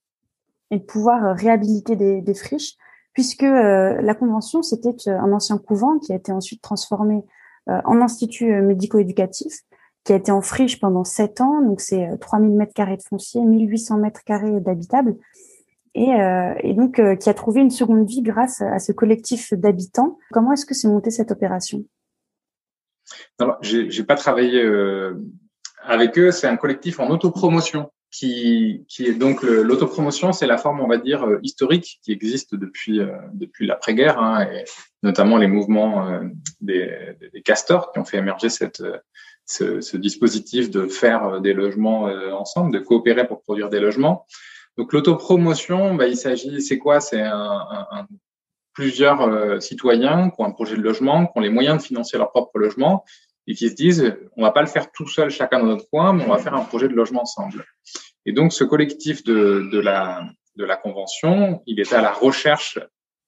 et 0.73 0.79
de 0.79 0.83
pouvoir 0.83 1.37
réhabiliter 1.37 1.95
des 1.95 2.35
friches, 2.35 2.75
puisque 3.12 3.42
la 3.42 4.14
convention, 4.14 4.62
c'était 4.62 4.95
un 5.07 5.33
ancien 5.33 5.59
couvent 5.59 5.99
qui 5.99 6.12
a 6.12 6.16
été 6.16 6.33
ensuite 6.33 6.62
transformé 6.62 7.23
en 7.66 8.00
institut 8.00 8.61
médico-éducatif, 8.62 9.52
qui 10.04 10.12
a 10.12 10.16
été 10.16 10.33
en 10.33 10.40
friche 10.40 10.81
pendant 10.81 11.04
sept 11.04 11.40
ans, 11.40 11.62
donc 11.62 11.81
c'est 11.81 12.19
3000 12.21 12.57
mètres 12.57 12.75
carrés 12.75 12.97
de 12.97 13.02
foncier, 13.02 13.40
1800 13.42 13.99
mètres 13.99 14.25
carrés 14.25 14.61
d'habitables, 14.61 15.16
et, 15.95 16.14
euh, 16.14 16.54
donc 16.75 16.99
euh, 16.99 17.16
qui 17.16 17.28
a 17.28 17.35
trouvé 17.35 17.61
une 17.61 17.71
seconde 17.71 18.09
vie 18.09 18.23
grâce 18.23 18.62
à 18.62 18.78
ce 18.78 18.92
collectif 18.92 19.52
d'habitants. 19.52 20.19
Comment 20.31 20.52
est-ce 20.52 20.64
que 20.64 20.75
s'est 20.75 20.88
montée 20.88 21.11
cette 21.11 21.31
opération? 21.31 21.85
Alors, 23.38 23.59
j'ai 23.61 24.04
pas 24.04 24.14
travaillé 24.14 24.62
euh, 24.62 25.21
avec 25.83 26.19
eux. 26.19 26.31
C'est 26.31 26.47
un 26.47 26.57
collectif 26.57 26.99
en 26.99 27.11
autopromotion 27.11 27.90
qui, 28.12 28.85
qui 28.88 29.07
est 29.07 29.14
donc 29.14 29.42
l'autopromotion, 29.42 30.33
c'est 30.33 30.47
la 30.47 30.59
forme, 30.59 30.81
on 30.81 30.87
va 30.87 30.99
dire, 30.99 31.25
euh, 31.25 31.40
historique 31.42 31.99
qui 32.02 32.12
existe 32.12 32.54
depuis 32.54 33.00
depuis 33.33 33.66
l'après-guerre, 33.66 34.19
hein, 34.21 34.47
et 34.52 34.64
notamment 35.02 35.38
les 35.38 35.49
mouvements 35.49 36.21
des, 36.61 37.16
des, 37.33 37.42
castors 37.42 37.90
qui 37.90 37.99
ont 37.99 38.04
fait 38.04 38.19
émerger 38.19 38.50
cette 38.50 38.83
ce, 39.47 39.81
ce 39.81 39.97
dispositif 39.97 40.71
de 40.71 40.87
faire 40.87 41.40
des 41.40 41.52
logements 41.52 42.04
ensemble, 42.38 42.73
de 42.73 42.78
coopérer 42.78 43.26
pour 43.26 43.42
produire 43.42 43.71
des 43.71 43.81
logements. 43.81 44.26
Donc 44.76 44.92
l'autopromotion, 44.92 45.97
bah, 45.97 46.07
il 46.07 46.16
s'agit, 46.16 46.62
c'est 46.62 46.78
quoi? 46.78 47.00
C'est 47.00 47.21
un, 47.21 47.66
un, 47.90 48.07
plusieurs 48.73 49.23
euh, 49.23 49.61
citoyens 49.61 50.31
qui 50.31 50.40
ont 50.40 50.45
un 50.45 50.50
projet 50.50 50.76
de 50.76 50.83
logement, 50.83 51.26
qui 51.26 51.33
ont 51.37 51.40
les 51.40 51.50
moyens 51.50 51.78
de 51.78 51.83
financer 51.83 52.19
leur 52.19 52.31
propre 52.31 52.59
logement 52.59 53.04
et 53.46 53.54
qui 53.54 53.68
se 53.68 53.75
disent, 53.75 54.16
on 54.37 54.42
va 54.42 54.52
pas 54.52 54.61
le 54.61 54.68
faire 54.68 54.90
tout 54.92 55.08
seul 55.08 55.30
chacun 55.30 55.58
dans 55.58 55.66
notre 55.66 55.88
coin, 55.90 56.12
mais 56.12 56.25
on 56.25 56.30
va 56.30 56.38
faire 56.38 56.54
un 56.54 56.64
projet 56.64 56.88
de 56.88 56.94
logement 56.94 57.22
ensemble. 57.22 57.64
Et 58.25 58.32
donc 58.32 58.52
ce 58.52 58.64
collectif 58.64 59.25
de, 59.25 59.68
de 59.72 59.80
la 59.80 60.25
de 60.56 60.64
la 60.64 60.76
convention, 60.76 61.62
il 61.66 61.80
était 61.80 61.94
à 61.94 62.02
la 62.02 62.12
recherche 62.12 62.78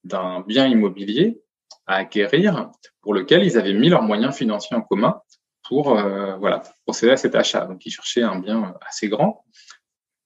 d'un 0.05 0.41
bien 0.41 0.67
immobilier 0.67 1.41
à 1.87 1.97
acquérir 1.97 2.71
pour 3.01 3.15
lequel 3.15 3.45
ils 3.45 3.59
avaient 3.59 3.73
mis 3.73 3.89
leurs 3.89 4.03
moyens 4.03 4.35
financiers 4.35 4.77
en 4.77 4.83
commun 4.83 5.21
pour 5.69 5.99
euh, 5.99 6.37
voilà 6.37 6.63
procéder 6.85 7.13
à 7.13 7.17
cet 7.17 7.35
achat. 7.35 7.67
Donc 7.67 7.85
ils 7.87 7.91
cherchaient 7.91 8.23
un 8.23 8.39
bien 8.39 8.75
assez 8.87 9.09
grand 9.09 9.45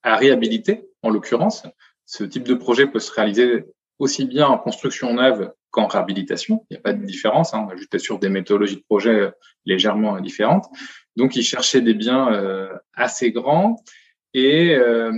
à 0.03 0.15
réhabiliter, 0.15 0.89
en 1.03 1.09
l'occurrence. 1.09 1.63
Ce 2.05 2.23
type 2.23 2.43
de 2.43 2.53
projet 2.53 2.87
peut 2.87 2.99
se 2.99 3.11
réaliser 3.11 3.65
aussi 3.99 4.25
bien 4.25 4.47
en 4.47 4.57
construction 4.57 5.13
neuve 5.13 5.51
qu'en 5.71 5.87
réhabilitation. 5.87 6.65
Il 6.69 6.73
n'y 6.73 6.77
a 6.77 6.81
pas 6.81 6.93
de 6.93 7.05
différence. 7.05 7.53
Hein. 7.53 7.61
On 7.63 7.67
va 7.67 7.75
juste 7.75 7.93
être 7.93 8.01
sur 8.01 8.17
des 8.17 8.29
méthodologies 8.29 8.77
de 8.77 8.81
projet 8.81 9.31
légèrement 9.65 10.19
différentes. 10.19 10.65
Donc, 11.15 11.35
ils 11.35 11.43
cherchaient 11.43 11.81
des 11.81 11.93
biens 11.93 12.33
euh, 12.33 12.69
assez 12.93 13.31
grands 13.31 13.75
et 14.33 14.75
euh, 14.75 15.11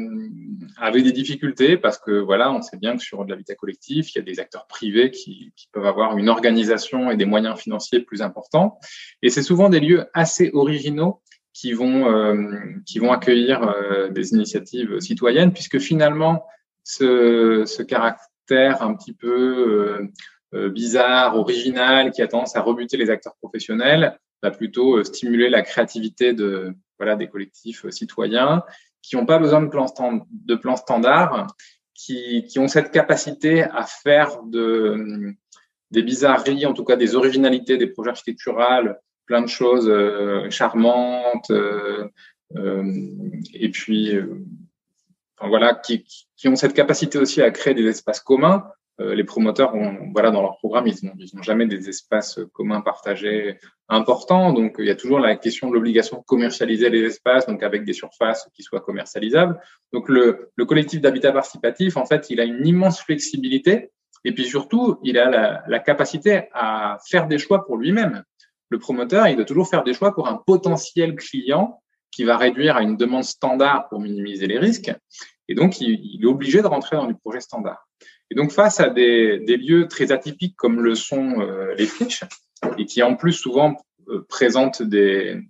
avec 0.77 1.03
des 1.03 1.11
difficultés 1.11 1.77
parce 1.77 1.97
que 1.97 2.11
voilà, 2.11 2.51
on 2.51 2.61
sait 2.61 2.77
bien 2.77 2.95
que 2.95 3.03
sur 3.03 3.25
de 3.25 3.29
l'habitat 3.29 3.55
collectif, 3.55 4.13
il 4.13 4.19
y 4.19 4.21
a 4.21 4.23
des 4.23 4.39
acteurs 4.39 4.67
privés 4.67 5.11
qui, 5.11 5.51
qui, 5.55 5.67
peuvent 5.71 5.85
avoir 5.85 6.17
une 6.17 6.29
organisation 6.29 7.11
et 7.11 7.17
des 7.17 7.25
moyens 7.25 7.59
financiers 7.59 7.99
plus 7.99 8.21
importants. 8.21 8.79
Et 9.21 9.29
c'est 9.29 9.43
souvent 9.43 9.69
des 9.69 9.81
lieux 9.81 10.05
assez 10.13 10.49
originaux 10.53 11.21
qui 11.53 11.73
vont 11.73 12.09
euh, 12.09 12.49
qui 12.85 12.99
vont 12.99 13.11
accueillir 13.11 13.63
euh, 13.63 14.09
des 14.09 14.31
initiatives 14.31 14.99
citoyennes, 14.99 15.51
puisque 15.51 15.79
finalement 15.79 16.45
ce, 16.83 17.63
ce 17.65 17.83
caractère 17.83 18.30
un 18.57 18.93
petit 18.93 19.13
peu 19.13 20.11
euh, 20.53 20.69
bizarre, 20.69 21.37
original, 21.37 22.11
qui 22.11 22.21
a 22.21 22.27
tendance 22.27 22.55
à 22.55 22.61
rebuter 22.61 22.97
les 22.97 23.09
acteurs 23.09 23.35
professionnels, 23.41 24.17
va 24.43 24.51
plutôt 24.51 25.03
stimuler 25.03 25.49
la 25.49 25.61
créativité 25.61 26.33
de 26.33 26.73
voilà 26.97 27.15
des 27.15 27.27
collectifs 27.27 27.89
citoyens 27.89 28.63
qui 29.01 29.15
n'ont 29.15 29.25
pas 29.25 29.39
besoin 29.39 29.61
de 29.61 29.67
plans 29.67 29.87
de 30.31 30.55
plans 30.55 30.75
standards, 30.75 31.47
qui, 31.93 32.45
qui 32.45 32.59
ont 32.59 32.67
cette 32.67 32.91
capacité 32.91 33.63
à 33.63 33.83
faire 33.83 34.43
de 34.43 35.33
des 35.91 36.03
bizarreries, 36.03 36.65
en 36.65 36.73
tout 36.73 36.85
cas 36.85 36.95
des 36.95 37.15
originalités 37.15 37.77
des 37.77 37.87
projets 37.87 38.11
architecturaux 38.11 38.93
plein 39.25 39.41
de 39.41 39.47
choses 39.47 39.89
euh, 39.89 40.49
charmantes 40.49 41.51
euh, 41.51 42.07
euh, 42.57 42.83
et 43.53 43.69
puis 43.69 44.13
voilà 45.47 45.75
qui, 45.75 46.05
qui, 46.37 46.47
ont 46.47 46.55
cette 46.55 46.73
capacité 46.73 47.17
aussi 47.17 47.41
à 47.41 47.51
créer 47.51 47.73
des 47.73 47.87
espaces 47.87 48.19
communs 48.19 48.63
les 48.99 49.23
promoteurs 49.23 49.73
ont, 49.73 50.11
voilà, 50.13 50.31
dans 50.31 50.41
leur 50.41 50.57
programme, 50.57 50.87
ils 50.87 50.95
n'ont 51.03 51.13
ils 51.17 51.43
jamais 51.43 51.65
des 51.65 51.89
espaces 51.89 52.39
communs 52.53 52.81
partagés 52.81 53.57
importants. 53.89 54.53
Donc, 54.53 54.75
il 54.77 54.85
y 54.85 54.91
a 54.91 54.95
toujours 54.95 55.19
la 55.19 55.35
question 55.35 55.69
de 55.69 55.73
l'obligation 55.73 56.17
de 56.17 56.23
commercialiser 56.23 56.89
les 56.89 57.01
espaces, 57.05 57.47
donc 57.47 57.63
avec 57.63 57.83
des 57.83 57.93
surfaces 57.93 58.47
qui 58.53 58.61
soient 58.61 58.81
commercialisables. 58.81 59.59
Donc, 59.91 60.07
le, 60.07 60.51
le 60.55 60.65
collectif 60.65 61.01
d'habitat 61.01 61.31
participatif, 61.31 61.97
en 61.97 62.05
fait, 62.05 62.29
il 62.29 62.39
a 62.39 62.43
une 62.43 62.65
immense 62.65 63.01
flexibilité. 63.01 63.91
Et 64.23 64.33
puis 64.35 64.45
surtout, 64.45 64.99
il 65.03 65.17
a 65.17 65.29
la, 65.29 65.63
la 65.67 65.79
capacité 65.79 66.43
à 66.53 66.99
faire 67.09 67.27
des 67.27 67.39
choix 67.39 67.65
pour 67.65 67.77
lui-même 67.77 68.23
le 68.71 68.79
promoteur, 68.79 69.27
il 69.27 69.35
doit 69.35 69.45
toujours 69.45 69.67
faire 69.67 69.83
des 69.83 69.93
choix 69.93 70.15
pour 70.15 70.29
un 70.29 70.35
potentiel 70.35 71.15
client 71.15 71.81
qui 72.11 72.23
va 72.23 72.37
réduire 72.37 72.77
à 72.77 72.81
une 72.81 72.97
demande 72.97 73.23
standard 73.23 73.87
pour 73.89 73.99
minimiser 73.99 74.47
les 74.47 74.59
risques. 74.59 74.91
Et 75.47 75.55
donc, 75.55 75.81
il, 75.81 76.19
est 76.21 76.27
obligé 76.27 76.61
de 76.61 76.67
rentrer 76.67 76.95
dans 76.95 77.07
du 77.07 77.15
projet 77.15 77.39
standard. 77.39 77.87
Et 78.29 78.35
donc, 78.35 78.51
face 78.51 78.79
à 78.79 78.89
des, 78.89 79.39
lieux 79.45 79.87
très 79.87 80.11
atypiques 80.11 80.55
comme 80.55 80.81
le 80.81 80.95
sont 80.95 81.41
euh, 81.41 81.73
les 81.75 81.85
friches, 81.85 82.23
et 82.77 82.85
qui 82.85 83.03
en 83.03 83.15
plus 83.15 83.33
souvent 83.33 83.75
euh, 84.09 84.25
présentent 84.29 84.81
des, 84.81 85.41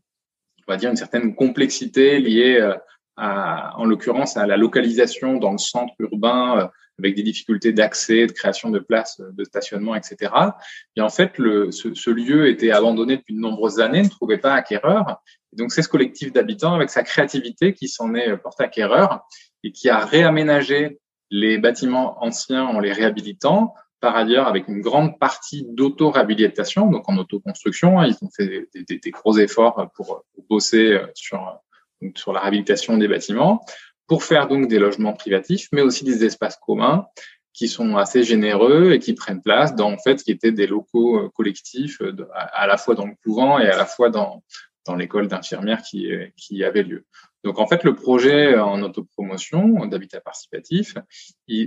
on 0.68 0.72
va 0.72 0.78
dire, 0.78 0.90
une 0.90 0.96
certaine 0.96 1.36
complexité 1.36 2.20
liée 2.20 2.58
euh, 2.60 2.76
à, 3.18 3.78
en 3.78 3.86
l'occurrence, 3.86 4.38
à 4.38 4.48
la 4.48 4.58
localisation 4.58 5.38
dans 5.38 5.52
le 5.52 5.58
centre 5.58 5.94
urbain 6.00 6.72
avec 6.98 7.16
des 7.16 7.24
difficultés 7.24 7.74
d'accès, 7.74 8.28
de 8.28 8.32
création 8.32 8.70
de 8.70 8.80
places 8.80 9.22
de 9.22 9.44
stationnement, 9.44 9.96
etc. 9.96 10.32
Et 10.96 11.02
en 11.02 11.10
fait, 11.10 11.34
ce, 11.38 12.10
lieu 12.10 12.48
était 12.48 12.72
abandonné 12.72 13.18
depuis 13.18 13.34
de 13.34 13.40
nombreuses 13.40 13.80
années, 13.80 14.04
ne 14.04 14.10
trouvait 14.10 14.38
pas 14.38 14.54
acquéreur. 14.54 15.22
Et 15.54 15.58
donc, 15.58 15.72
c'est 15.72 15.82
ce 15.82 15.90
collectif 15.90 16.32
d'habitants, 16.32 16.74
avec 16.74 16.90
sa 16.90 17.04
créativité, 17.04 17.74
qui 17.74 17.88
s'en 17.88 18.14
est 18.16 18.38
porté 18.38 18.64
acquéreur 18.64 19.26
et 19.64 19.72
qui 19.72 19.90
a 19.90 20.00
réaménagé 20.00 21.00
les 21.30 21.58
bâtiments 21.58 22.24
anciens 22.24 22.66
en 22.66 22.80
les 22.80 22.92
réhabilitant. 22.92 23.74
Par 24.00 24.16
ailleurs, 24.16 24.48
avec 24.48 24.68
une 24.68 24.82
grande 24.82 25.20
partie 25.20 25.66
d'auto-réhabilitation, 25.70 26.90
donc 26.90 27.08
en 27.08 27.18
autoconstruction, 27.18 28.02
ils 28.04 28.16
ont 28.22 28.30
fait 28.36 28.68
des, 28.74 29.12
gros 29.12 29.38
efforts 29.38 29.92
pour, 29.96 30.26
bosser 30.50 31.00
sur, 31.14 31.62
sur 32.16 32.34
la 32.34 32.40
réhabilitation 32.40 32.98
des 32.98 33.08
bâtiments 33.08 33.64
pour 34.08 34.24
faire 34.24 34.48
donc 34.48 34.68
des 34.68 34.80
logements 34.80 35.14
privatifs, 35.14 35.70
mais 35.72 35.82
aussi 35.82 36.04
des 36.04 36.26
espaces 36.26 36.58
communs 36.58 37.06
qui 37.54 37.68
sont 37.68 37.96
assez 37.96 38.24
généreux 38.24 38.92
et 38.92 39.00
qui 39.00 39.14
prennent 39.14 39.42
place 39.42 39.76
dans 39.76 39.92
en 39.92 39.98
fait 39.98 40.24
qui 40.24 40.32
étaient 40.32 40.52
des 40.52 40.68
locaux 40.68 41.30
collectifs 41.30 42.02
à 42.54 42.68
la 42.68 42.78
fois 42.78 42.96
dans 42.96 43.06
le 43.06 43.14
couvent 43.24 43.60
et 43.60 43.68
à 43.68 43.78
la 43.78 43.86
fois 43.86 44.10
dans 44.10 44.44
dans 44.86 44.96
l'école 44.96 45.28
d'infirmières 45.28 45.82
qui 45.82 46.12
euh, 46.12 46.28
qui 46.38 46.64
avait 46.64 46.84
lieu. 46.84 47.06
Donc 47.44 47.60
en 47.60 47.68
fait 47.68 47.84
le 47.84 47.96
projet 47.96 48.58
en 48.58 48.82
autopromotion 48.82 49.86
d'habitat 49.86 50.22
participatif, 50.22 50.96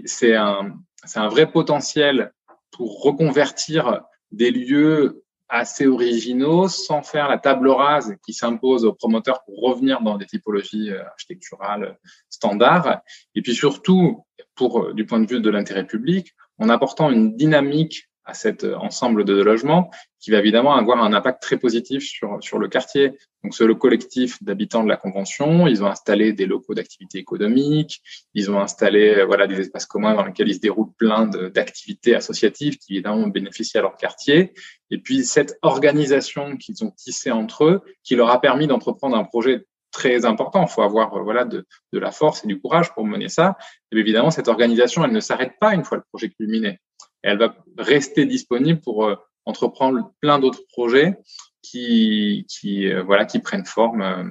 c'est 0.05 0.35
un 0.35 0.79
un 1.14 1.29
vrai 1.29 1.50
potentiel 1.50 2.33
pour 2.70 3.03
reconvertir 3.03 4.03
des 4.33 4.50
lieux 4.50 5.24
assez 5.48 5.87
originaux 5.87 6.68
sans 6.68 7.03
faire 7.03 7.29
la 7.29 7.38
table 7.38 7.68
rase 7.68 8.16
qui 8.24 8.33
s'impose 8.33 8.85
aux 8.85 8.92
promoteurs 8.92 9.44
pour 9.44 9.61
revenir 9.61 10.00
dans 10.00 10.16
des 10.16 10.27
typologies 10.27 10.90
euh, 10.90 11.05
architecturales 11.07 11.98
standards. 12.31 13.03
Et 13.35 13.42
puis 13.42 13.55
surtout, 13.55 14.24
pour 14.55 14.81
euh, 14.81 14.94
du 14.94 15.07
point 15.07 15.20
de 15.20 15.27
vue 15.27 15.40
de 15.40 15.50
l'intérêt 15.50 15.87
public, 15.87 16.35
en 16.59 16.68
apportant 16.68 17.11
une 17.11 17.37
dynamique 17.37 18.09
à 18.24 18.34
cet 18.34 18.64
ensemble 18.64 19.24
de 19.24 19.42
logements 19.42 19.90
qui 20.24 20.30
va 20.30 20.38
évidemment 20.38 20.74
avoir 20.74 21.04
un 21.04 21.12
impact 21.12 21.42
très 21.42 21.58
positif 21.58 22.02
sur, 22.02 22.38
sur 22.42 22.58
le 22.58 22.68
quartier. 22.68 23.12
Donc, 23.42 23.54
c'est 23.54 23.66
le 23.66 23.74
collectif 23.74 24.42
d'habitants 24.42 24.82
de 24.82 24.88
la 24.88 24.96
Convention. 24.96 25.66
Ils 25.66 25.84
ont 25.84 25.87
installé 25.87 26.32
des 26.32 26.46
locaux 26.46 26.72
d'activité 26.72 27.18
économique. 27.18 28.00
Ils 28.32 28.50
ont 28.50 28.58
installé 28.58 29.22
voilà, 29.26 29.46
des 29.46 29.60
espaces 29.60 29.84
communs 29.84 30.14
dans 30.14 30.24
lesquels 30.24 30.48
ils 30.48 30.54
se 30.54 30.60
déroulent 30.60 30.94
plein 30.96 31.26
d'activités 31.26 32.14
associatives 32.14 32.78
qui, 32.78 32.94
évidemment, 32.94 33.26
bénéficient 33.26 33.76
à 33.76 33.82
leur 33.82 33.98
quartier. 33.98 34.54
Et 34.90 34.96
puis, 34.96 35.24
cette 35.24 35.58
organisation 35.60 36.56
qu'ils 36.56 36.82
ont 36.84 36.90
tissée 36.90 37.30
entre 37.30 37.64
eux, 37.64 37.82
qui 38.02 38.16
leur 38.16 38.30
a 38.30 38.40
permis 38.40 38.66
d'entreprendre 38.66 39.16
un 39.18 39.24
projet 39.24 39.66
très 39.92 40.24
important. 40.24 40.62
Il 40.62 40.70
faut 40.70 40.82
avoir 40.82 41.22
voilà 41.22 41.44
de, 41.44 41.66
de, 41.92 41.98
la 41.98 42.10
force 42.10 42.44
et 42.44 42.48
du 42.48 42.58
courage 42.58 42.92
pour 42.94 43.06
mener 43.06 43.28
ça. 43.28 43.58
Et 43.92 43.98
évidemment, 43.98 44.30
cette 44.30 44.48
organisation, 44.48 45.04
elle 45.04 45.12
ne 45.12 45.20
s'arrête 45.20 45.52
pas 45.60 45.74
une 45.74 45.84
fois 45.84 45.98
le 45.98 46.04
projet 46.10 46.30
culminé 46.30 46.80
elle 47.24 47.38
va 47.38 47.54
rester 47.78 48.26
disponible 48.26 48.80
pour 48.80 49.06
euh, 49.06 49.16
entreprendre 49.46 50.12
plein 50.20 50.38
d'autres 50.38 50.62
projets 50.68 51.18
qui, 51.62 52.46
qui, 52.48 52.92
euh, 52.92 53.02
voilà, 53.02 53.24
qui 53.24 53.40
prennent 53.40 53.64
forme 53.64 54.02
euh, 54.02 54.24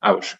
à 0.00 0.14
Auch. 0.14 0.36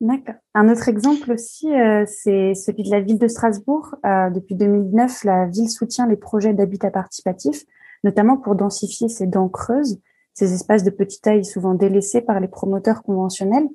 D'accord. 0.00 0.36
Un 0.54 0.70
autre 0.70 0.88
exemple 0.88 1.30
aussi, 1.30 1.66
c'est 2.06 2.54
celui 2.54 2.84
de 2.84 2.90
la 2.90 3.02
ville 3.02 3.18
de 3.18 3.28
Strasbourg. 3.28 3.96
depuis 4.02 4.54
2009, 4.54 5.24
la 5.24 5.44
ville 5.44 5.68
soutient 5.68 6.06
les 6.06 6.16
projets 6.16 6.54
d'habitat 6.54 6.90
participatif, 6.90 7.64
notamment 8.02 8.38
pour 8.38 8.54
densifier 8.54 9.10
ses 9.10 9.26
dents 9.26 9.50
creuses, 9.50 10.00
ces 10.32 10.54
espaces 10.54 10.84
de 10.84 10.90
petite 10.90 11.22
taille 11.22 11.44
souvent 11.44 11.74
délaissés 11.74 12.22
par 12.22 12.40
les 12.40 12.48
promoteurs 12.48 13.02
conventionnels. 13.02 13.68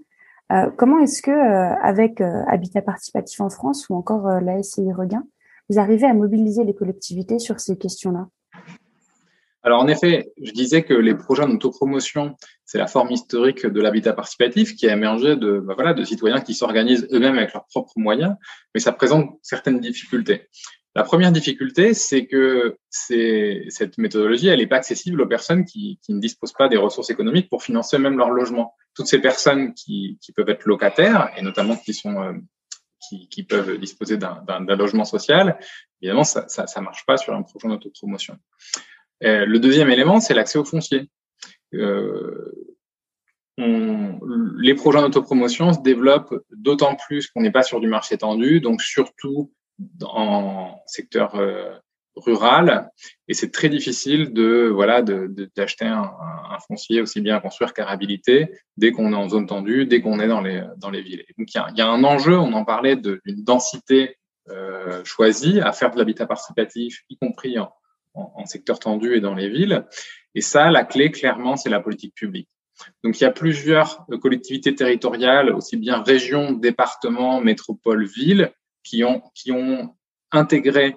comment 0.78 0.98
est-ce 0.98 1.22
que, 1.22 1.30
avec 1.30 2.22
Habitat 2.22 2.82
participatif 2.82 3.40
en 3.42 3.52
France 3.52 3.88
ou 3.92 3.96
encore 3.96 4.42
la 4.42 4.64
SCI 4.64 4.92
Regain, 4.94 5.28
vous 5.70 5.80
arrivez 5.80 6.06
à 6.06 6.14
mobiliser 6.14 6.64
les 6.64 6.74
collectivités 6.74 7.40
sur 7.40 7.60
ces 7.60 7.78
questions-là? 7.78 8.28
Alors 9.66 9.82
en 9.82 9.88
effet, 9.88 10.32
je 10.40 10.52
disais 10.52 10.84
que 10.84 10.94
les 10.94 11.16
projets 11.16 11.48
d'autopromotion, 11.48 12.36
c'est 12.66 12.78
la 12.78 12.86
forme 12.86 13.10
historique 13.10 13.66
de 13.66 13.82
l'habitat 13.82 14.14
participatif 14.14 14.76
qui 14.76 14.88
a 14.88 14.94
émergé 14.94 15.36
de, 15.38 15.60
bah 15.60 15.74
voilà, 15.76 15.96
de 15.96 16.04
citoyens 16.04 16.40
qui 16.40 16.54
s'organisent 16.54 17.08
eux-mêmes 17.12 17.38
avec 17.40 17.52
leurs 17.54 17.66
propres 17.66 17.94
moyens, 17.98 18.36
mais 18.76 18.80
ça 18.80 18.92
présente 18.92 19.40
certaines 19.42 19.80
difficultés. 19.80 20.50
La 20.94 21.04
première 21.04 21.32
difficulté, 21.32 21.96
c'est 21.96 22.28
que 22.28 22.78
cette 22.90 23.98
méthodologie, 23.98 24.48
elle 24.50 24.60
n'est 24.60 24.68
pas 24.68 24.78
accessible 24.78 25.20
aux 25.20 25.28
personnes 25.28 25.66
qui, 25.66 26.00
qui, 26.04 26.14
ne 26.14 26.20
disposent 26.22 26.54
pas 26.54 26.70
des 26.70 26.78
ressources 26.78 27.10
économiques 27.10 27.50
pour 27.50 27.64
financer 27.64 27.98
même 27.98 28.18
leur 28.18 28.30
logement. 28.30 28.76
Toutes 28.94 29.08
ces 29.08 29.20
personnes 29.20 29.74
qui, 29.74 30.20
qui 30.22 30.32
peuvent 30.32 30.48
être 30.48 30.66
locataires 30.66 31.32
et 31.36 31.42
notamment 31.42 31.76
qui 31.76 31.94
sont 31.94 32.40
qui, 33.30 33.44
peuvent 33.44 33.78
disposer 33.78 34.18
d'un 34.18 34.76
logement 34.76 35.06
social, 35.06 35.60
évidemment, 36.02 36.24
ça 36.24 36.46
ne 36.46 36.82
marche 36.82 37.06
pas 37.06 37.18
sur 37.18 37.34
un 37.34 37.44
projet 37.44 37.68
d'autopromotion. 37.68 38.38
Euh, 39.24 39.46
le 39.46 39.60
deuxième 39.60 39.90
élément, 39.90 40.20
c'est 40.20 40.34
l'accès 40.34 40.60
au 40.60 40.66
foncier. 40.66 41.10
Euh, 41.74 42.52
les 43.58 44.74
projets 44.74 45.02
d'autopromotion 45.02 45.74
se 45.74 45.80
développent 45.80 46.44
d'autant 46.52 46.96
plus 46.96 47.28
qu'on 47.28 47.42
n'est 47.42 47.52
pas 47.52 47.64
sur 47.64 47.80
du 47.80 47.88
marché 47.88 48.18
tendu, 48.18 48.60
donc 48.60 48.82
surtout 48.82 49.54
en 50.02 50.82
secteur 50.86 51.36
euh, 51.36 51.78
rural 52.16 52.90
et 53.28 53.34
c'est 53.34 53.52
très 53.52 53.70
difficile 53.70 54.34
de 54.34 54.70
voilà 54.74 55.02
d'acheter 55.02 55.86
un, 55.86 56.12
un, 56.52 56.60
foncier 56.68 57.02
aussi 57.02 57.22
bien 57.22 57.36
à 57.36 57.42
construire 57.42 57.74
qu'à 57.74 57.86
réhabiliter 57.86 58.52
dès 58.78 58.92
qu'on 58.92 59.12
est 59.12 59.16
en 59.16 59.28
zone 59.28 59.48
tendue, 59.48 59.86
dès 59.86 60.02
qu'on 60.02 60.20
est 60.20 60.28
dans 60.28 60.42
les 60.42 60.64
dans 60.78 60.90
les 60.90 61.02
villes. 61.02 61.26
donc 61.38 61.54
il 61.54 61.58
y 61.58 61.60
a, 61.60 61.68
y 61.76 61.82
a, 61.82 61.88
un 61.88 62.04
enjeu, 62.04 62.38
on 62.38 62.54
en 62.54 62.64
parlait 62.64 62.96
d'une 62.96 63.44
densité 63.44 64.18
euh, 64.50 65.04
choisie 65.04 65.60
à 65.60 65.72
faire 65.72 65.92
de 65.92 65.98
l'habitat 65.98 66.26
participatif, 66.26 67.04
y 67.10 67.18
compris 67.18 67.58
en, 67.58 67.74
en, 68.14 68.46
secteur 68.46 68.80
tendu 68.80 69.16
et 69.16 69.20
dans 69.20 69.34
les 69.34 69.50
villes. 69.50 69.86
Et 70.36 70.42
ça, 70.42 70.70
la 70.70 70.84
clé 70.84 71.12
clairement, 71.12 71.58
c'est 71.58 71.70
la 71.70 71.80
politique 71.80 72.14
publique. 72.14 72.48
Donc 73.04 73.20
il 73.20 73.24
y 73.24 73.28
a 73.28 73.32
plusieurs 73.32 74.06
collectivités 74.22 74.76
territoriales, 74.76 75.50
aussi 75.50 75.78
bien 75.78 76.04
régions, 76.04 76.52
départements, 76.52 77.42
métropoles, 77.42 78.06
villes, 78.06 78.52
qui 78.84 79.04
ont 79.04 79.24
qui 79.34 79.52
ont 79.52 79.96
intégré 80.32 80.96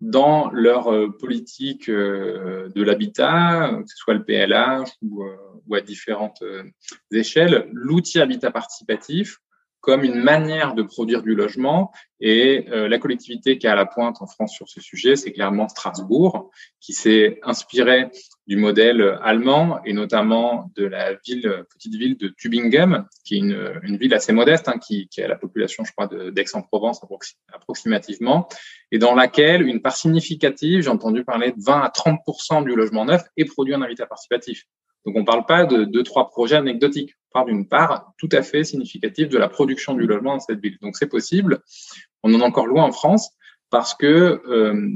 dans 0.00 0.50
leur 0.50 0.92
euh, 0.92 1.10
politique 1.10 1.88
euh, 1.88 2.68
de 2.74 2.82
l'habitat, 2.82 3.70
que 3.82 3.88
ce 3.88 3.96
soit 3.96 4.14
le 4.14 4.24
PLH 4.24 4.90
ou, 5.02 5.24
euh, 5.24 5.36
ou 5.66 5.74
à 5.74 5.80
différentes 5.80 6.42
échelles, 7.10 7.68
l'outil 7.72 8.20
habitat 8.20 8.50
participatif 8.50 9.38
comme 9.80 10.02
une 10.04 10.20
manière 10.20 10.74
de 10.74 10.82
produire 10.82 11.22
du 11.22 11.34
logement. 11.34 11.92
Et 12.20 12.66
euh, 12.70 12.88
la 12.88 12.98
collectivité 12.98 13.58
qui 13.58 13.66
est 13.66 13.70
à 13.70 13.76
la 13.76 13.86
pointe 13.86 14.20
en 14.20 14.26
France 14.26 14.52
sur 14.52 14.68
ce 14.68 14.80
sujet, 14.80 15.14
c'est 15.14 15.32
clairement 15.32 15.68
Strasbourg, 15.68 16.50
qui 16.80 16.92
s'est 16.92 17.38
inspiré 17.42 18.08
du 18.48 18.56
modèle 18.56 19.18
allemand 19.22 19.78
et 19.84 19.92
notamment 19.92 20.72
de 20.74 20.84
la 20.84 21.14
ville, 21.24 21.64
petite 21.70 21.94
ville 21.94 22.16
de 22.16 22.28
Tübingen, 22.28 23.06
qui 23.24 23.36
est 23.36 23.38
une, 23.38 23.80
une 23.82 23.96
ville 23.98 24.14
assez 24.14 24.32
modeste, 24.32 24.68
hein, 24.68 24.78
qui, 24.78 25.08
qui, 25.08 25.22
a 25.22 25.28
la 25.28 25.36
population, 25.36 25.84
je 25.84 25.92
crois, 25.92 26.08
d'Aix-en-Provence 26.08 27.00
approximativement, 27.52 28.48
et 28.90 28.98
dans 28.98 29.14
laquelle 29.14 29.66
une 29.66 29.80
part 29.80 29.96
significative, 29.96 30.82
j'ai 30.82 30.90
entendu 30.90 31.24
parler 31.24 31.52
de 31.52 31.62
20 31.62 31.80
à 31.80 31.90
30 31.90 32.64
du 32.64 32.74
logement 32.74 33.04
neuf, 33.04 33.22
est 33.36 33.44
produit 33.44 33.74
en 33.74 33.82
habitat 33.82 34.06
participatif. 34.06 34.64
Donc, 35.04 35.16
on 35.16 35.20
ne 35.20 35.26
parle 35.26 35.46
pas 35.46 35.64
de 35.64 35.84
deux, 35.84 36.02
trois 36.02 36.28
projets 36.28 36.56
anecdotiques. 36.56 37.14
On 37.30 37.40
parle 37.40 37.48
d'une 37.48 37.68
part 37.68 38.12
tout 38.18 38.28
à 38.32 38.42
fait 38.42 38.64
significative 38.64 39.28
de 39.28 39.38
la 39.38 39.48
production 39.48 39.94
du 39.94 40.06
logement 40.06 40.34
dans 40.34 40.40
cette 40.40 40.60
ville. 40.60 40.78
Donc, 40.80 40.96
c'est 40.96 41.08
possible. 41.08 41.60
On 42.22 42.34
en 42.34 42.40
est 42.40 42.44
encore 42.44 42.66
loin 42.66 42.84
en 42.84 42.92
France 42.92 43.30
parce 43.70 43.94
que 43.94 44.06
euh, 44.46 44.90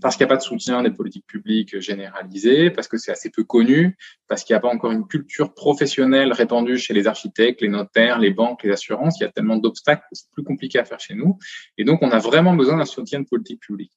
parce 0.00 0.16
qu'il 0.16 0.24
n'y 0.24 0.28
a 0.28 0.34
pas 0.34 0.36
de 0.36 0.42
soutien 0.42 0.82
des 0.82 0.90
politiques 0.90 1.26
publiques 1.26 1.80
généralisées, 1.80 2.70
parce 2.70 2.86
que 2.86 2.96
c'est 2.96 3.10
assez 3.10 3.30
peu 3.30 3.44
connu, 3.44 3.96
parce 4.28 4.44
qu'il 4.44 4.54
n'y 4.54 4.58
a 4.58 4.60
pas 4.60 4.68
encore 4.68 4.92
une 4.92 5.06
culture 5.06 5.52
professionnelle 5.52 6.32
répandue 6.32 6.78
chez 6.78 6.94
les 6.94 7.06
architectes, 7.06 7.60
les 7.60 7.68
notaires, 7.68 8.18
les 8.18 8.30
banques, 8.30 8.62
les 8.62 8.70
assurances. 8.70 9.18
Il 9.18 9.24
y 9.24 9.26
a 9.26 9.32
tellement 9.32 9.56
d'obstacles 9.56 10.02
que 10.02 10.16
c'est 10.16 10.30
plus 10.32 10.44
compliqué 10.44 10.78
à 10.78 10.84
faire 10.84 11.00
chez 11.00 11.14
nous. 11.14 11.38
Et 11.76 11.84
donc, 11.84 12.02
on 12.02 12.10
a 12.10 12.18
vraiment 12.18 12.54
besoin 12.54 12.76
d'un 12.76 12.84
soutien 12.84 13.20
de 13.20 13.26
politique 13.26 13.60
publique. 13.60 13.92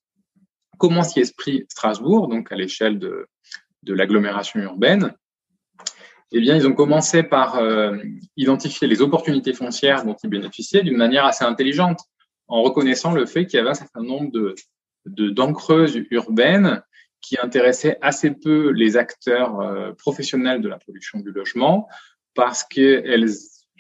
Comment 0.78 1.04
s'y 1.04 1.20
esprit 1.20 1.66
Strasbourg, 1.70 2.28
donc 2.28 2.52
à 2.52 2.56
l'échelle 2.56 3.00
de, 3.00 3.28
de 3.84 3.94
l'agglomération 3.94 4.60
urbaine? 4.62 5.14
Eh 6.32 6.42
bien, 6.42 6.56
ils 6.56 6.68
ont 6.68 6.74
commencé 6.74 7.24
par 7.24 7.56
euh, 7.58 7.98
identifier 8.36 8.88
les 8.88 9.02
opportunités 9.02 9.54
foncières 9.54 10.04
dont 10.04 10.16
ils 10.22 10.30
bénéficiaient 10.30 10.84
d'une 10.84 10.98
manière 10.98 11.26
assez 11.26 11.46
intelligente, 11.46 12.00
en 12.48 12.62
reconnaissant 12.62 13.14
le 13.14 13.26
fait 13.26 13.46
qu'il 13.46 13.58
y 13.58 13.60
avait 13.60 13.70
un 13.70 13.76
certain 13.76 14.04
nombre 14.04 14.32
de, 14.32 14.56
de 15.06 16.08
urbaines 16.12 16.82
qui 17.22 17.38
intéressaient 17.42 17.98
assez 18.02 18.32
peu 18.32 18.72
les 18.72 18.98
acteurs 18.98 19.60
euh, 19.60 19.92
professionnels 19.94 20.62
de 20.62 20.70
la 20.70 20.78
production 20.78 21.20
du 21.20 21.32
logement, 21.32 21.88
parce 22.36 22.64
que 22.64 23.04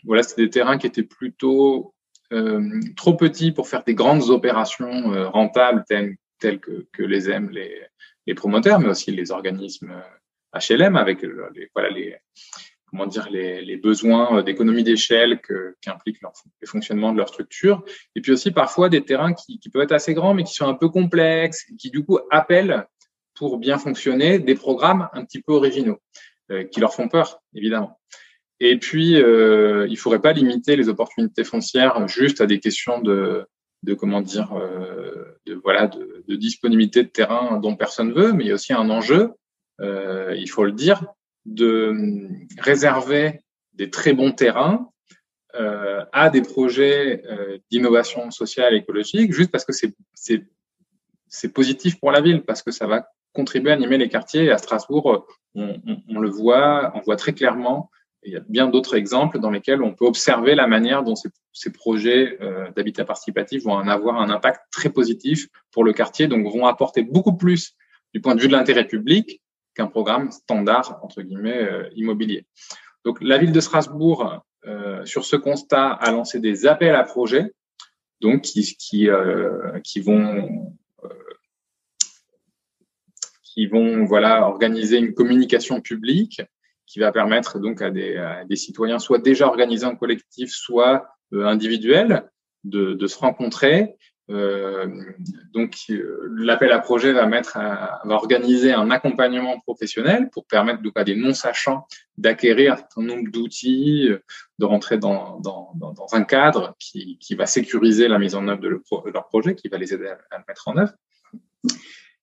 voilà, 0.03 0.23
c'était 0.23 0.43
des 0.43 0.49
terrains 0.49 0.77
qui 0.77 0.87
étaient 0.87 1.03
plutôt 1.03 1.93
euh, 2.33 2.81
trop 2.95 3.15
petits 3.15 3.51
pour 3.51 3.67
faire 3.67 3.83
des 3.83 3.95
grandes 3.95 4.29
opérations 4.29 5.13
euh, 5.13 5.29
rentables 5.29 5.85
telles, 5.87 6.17
telles 6.39 6.59
que, 6.59 6.87
que, 6.91 7.03
les 7.03 7.29
aiment 7.29 7.49
les, 7.51 7.73
les 8.25 8.33
promoteurs, 8.33 8.79
mais 8.79 8.89
aussi 8.89 9.11
les 9.11 9.31
organismes 9.31 9.93
HLM 10.57 10.95
avec 10.95 11.23
euh, 11.23 11.49
les, 11.55 11.69
voilà, 11.73 11.89
les, 11.89 12.15
comment 12.85 13.05
dire, 13.05 13.29
les, 13.29 13.61
les 13.61 13.77
besoins 13.77 14.41
d'économie 14.43 14.83
d'échelle 14.83 15.39
qu'implique 15.81 16.17
le 16.21 16.67
fonctionnement 16.67 17.11
de 17.11 17.17
leur 17.17 17.29
structure. 17.29 17.83
Et 18.15 18.21
puis 18.21 18.31
aussi 18.31 18.51
parfois 18.51 18.89
des 18.89 19.03
terrains 19.03 19.33
qui, 19.33 19.59
qui, 19.59 19.69
peuvent 19.69 19.83
être 19.83 19.91
assez 19.91 20.13
grands, 20.13 20.33
mais 20.33 20.43
qui 20.43 20.53
sont 20.53 20.67
un 20.67 20.73
peu 20.73 20.89
complexes, 20.89 21.65
qui 21.77 21.91
du 21.91 22.03
coup 22.03 22.19
appellent 22.31 22.87
pour 23.35 23.57
bien 23.57 23.77
fonctionner 23.77 24.39
des 24.39 24.55
programmes 24.55 25.09
un 25.13 25.23
petit 25.23 25.41
peu 25.41 25.53
originaux, 25.53 25.99
euh, 26.51 26.63
qui 26.63 26.79
leur 26.79 26.93
font 26.93 27.07
peur, 27.07 27.41
évidemment. 27.53 27.99
Et 28.59 28.77
puis, 28.77 29.21
euh, 29.21 29.85
il 29.89 29.97
faudrait 29.97 30.21
pas 30.21 30.33
limiter 30.33 30.75
les 30.75 30.89
opportunités 30.89 31.43
foncières 31.43 32.07
juste 32.07 32.41
à 32.41 32.47
des 32.47 32.59
questions 32.59 32.99
de, 33.01 33.45
de 33.83 33.93
comment 33.93 34.21
dire, 34.21 34.53
euh, 34.53 35.37
de 35.45 35.53
voilà, 35.63 35.87
de, 35.87 36.35
disponibilité 36.35 37.03
de 37.03 37.09
terrain 37.09 37.59
dont 37.59 37.75
personne 37.75 38.11
veut, 38.11 38.33
mais 38.33 38.45
il 38.45 38.47
y 38.47 38.51
a 38.51 38.55
aussi 38.55 38.73
un 38.73 38.89
enjeu 38.89 39.31
euh, 39.81 40.35
il 40.37 40.49
faut 40.49 40.63
le 40.63 40.71
dire, 40.71 41.05
de 41.45 41.93
réserver 42.57 43.41
des 43.73 43.89
très 43.89 44.13
bons 44.13 44.31
terrains 44.31 44.89
euh, 45.55 46.03
à 46.11 46.29
des 46.29 46.41
projets 46.41 47.23
euh, 47.25 47.57
d'innovation 47.71 48.31
sociale 48.31 48.73
et 48.73 48.77
écologique, 48.77 49.33
juste 49.33 49.51
parce 49.51 49.65
que 49.65 49.73
c'est 49.73 51.53
positif 51.53 51.99
pour 51.99 52.11
la 52.11 52.21
ville, 52.21 52.43
parce 52.43 52.61
que 52.61 52.71
ça 52.71 52.85
va 52.85 53.07
contribuer 53.33 53.71
à 53.71 53.75
animer 53.75 53.97
les 53.97 54.09
quartiers. 54.09 54.45
Et 54.45 54.51
à 54.51 54.57
Strasbourg, 54.57 55.25
on, 55.55 55.79
on, 56.09 56.19
le 56.19 56.29
voit, 56.29 56.91
on 56.95 57.01
voit 57.01 57.15
très 57.15 57.33
clairement. 57.33 57.89
il 58.23 58.33
y 58.33 58.35
a 58.35 58.41
bien 58.47 58.67
d'autres 58.67 58.95
exemples 58.95 59.39
dans 59.39 59.51
lesquels 59.51 59.81
on 59.81 59.93
peut 59.93 60.05
observer 60.05 60.53
la 60.53 60.67
manière 60.67 61.03
dont 61.03 61.15
ces, 61.15 61.29
ces 61.53 61.71
projets 61.71 62.37
euh, 62.41 62.69
d'habitat 62.71 63.05
participatif 63.05 63.63
vont 63.63 63.73
en 63.73 63.87
avoir 63.87 64.21
un 64.21 64.29
impact 64.29 64.61
très 64.71 64.89
positif 64.89 65.47
pour 65.71 65.83
le 65.83 65.93
quartier, 65.93 66.27
donc 66.27 66.45
vont 66.45 66.67
apporter 66.67 67.01
beaucoup 67.01 67.35
plus 67.35 67.73
du 68.13 68.21
point 68.21 68.35
de 68.35 68.41
vue 68.41 68.47
de 68.47 68.53
l'intérêt 68.53 68.85
public 68.85 69.41
qu'un 69.77 69.87
programme 69.87 70.31
standard, 70.31 70.99
entre 71.03 71.21
guillemets, 71.21 71.61
euh, 71.61 71.89
immobilier. 71.95 72.45
Donc, 73.05 73.19
la 73.21 73.37
ville 73.37 73.51
de 73.51 73.59
Strasbourg, 73.59 74.41
euh, 74.65 75.05
sur 75.05 75.23
ce 75.23 75.35
constat, 75.35 75.91
a 75.91 76.11
lancé 76.11 76.39
des 76.39 76.65
appels 76.65 76.95
à 76.95 77.03
projets, 77.03 77.53
donc 78.19 78.41
qui, 78.41 79.09
euh, 79.09 79.79
vont 80.03 80.75
qui 83.43 83.65
vont 83.67 84.05
voilà 84.05 84.47
organiser 84.47 84.97
une 84.97 85.13
communication 85.13 85.81
publique 85.81 86.41
qui 86.85 86.99
va 86.99 87.11
permettre 87.11 87.59
donc 87.59 87.81
à 87.81 87.89
des, 87.89 88.55
citoyens 88.55 88.99
soit 88.99 89.19
déjà 89.19 89.47
organisés 89.47 89.85
en 89.85 89.95
collectif, 89.95 90.51
soit 90.51 91.07
individuels 91.31 92.29
de, 92.63 93.07
se 93.07 93.17
rencontrer. 93.17 93.95
Euh, 94.29 94.87
donc 95.53 95.77
euh, 95.89 96.27
l'appel 96.37 96.73
à 96.73 96.79
projet 96.79 97.13
va 97.13 97.25
mettre 97.27 97.55
à, 97.55 98.01
va 98.03 98.15
organiser 98.15 98.73
un 98.73 98.91
accompagnement 98.91 99.57
professionnel 99.61 100.29
pour 100.31 100.45
permettre 100.45 100.81
donc 100.81 100.93
à 100.95 101.05
des 101.05 101.15
non 101.15 101.33
sachants 101.33 101.87
d'acquérir 102.17 102.73
un 102.73 102.77
certain 102.77 103.03
nombre 103.03 103.31
d'outils, 103.31 104.09
de 104.59 104.65
rentrer 104.65 104.97
dans, 104.97 105.39
dans, 105.39 105.71
dans, 105.75 106.07
un 106.13 106.23
cadre 106.23 106.75
qui, 106.79 107.17
qui 107.19 107.35
va 107.35 107.45
sécuriser 107.45 108.07
la 108.07 108.19
mise 108.19 108.35
en 108.35 108.47
œuvre 108.47 108.59
de, 108.59 108.67
leur 109.13 109.27
projet, 109.27 109.55
qui 109.55 109.69
va 109.69 109.77
les 109.77 109.93
aider 109.93 110.07
à, 110.07 110.37
le 110.37 110.43
mettre 110.47 110.67
en 110.67 110.77
œuvre. 110.77 110.93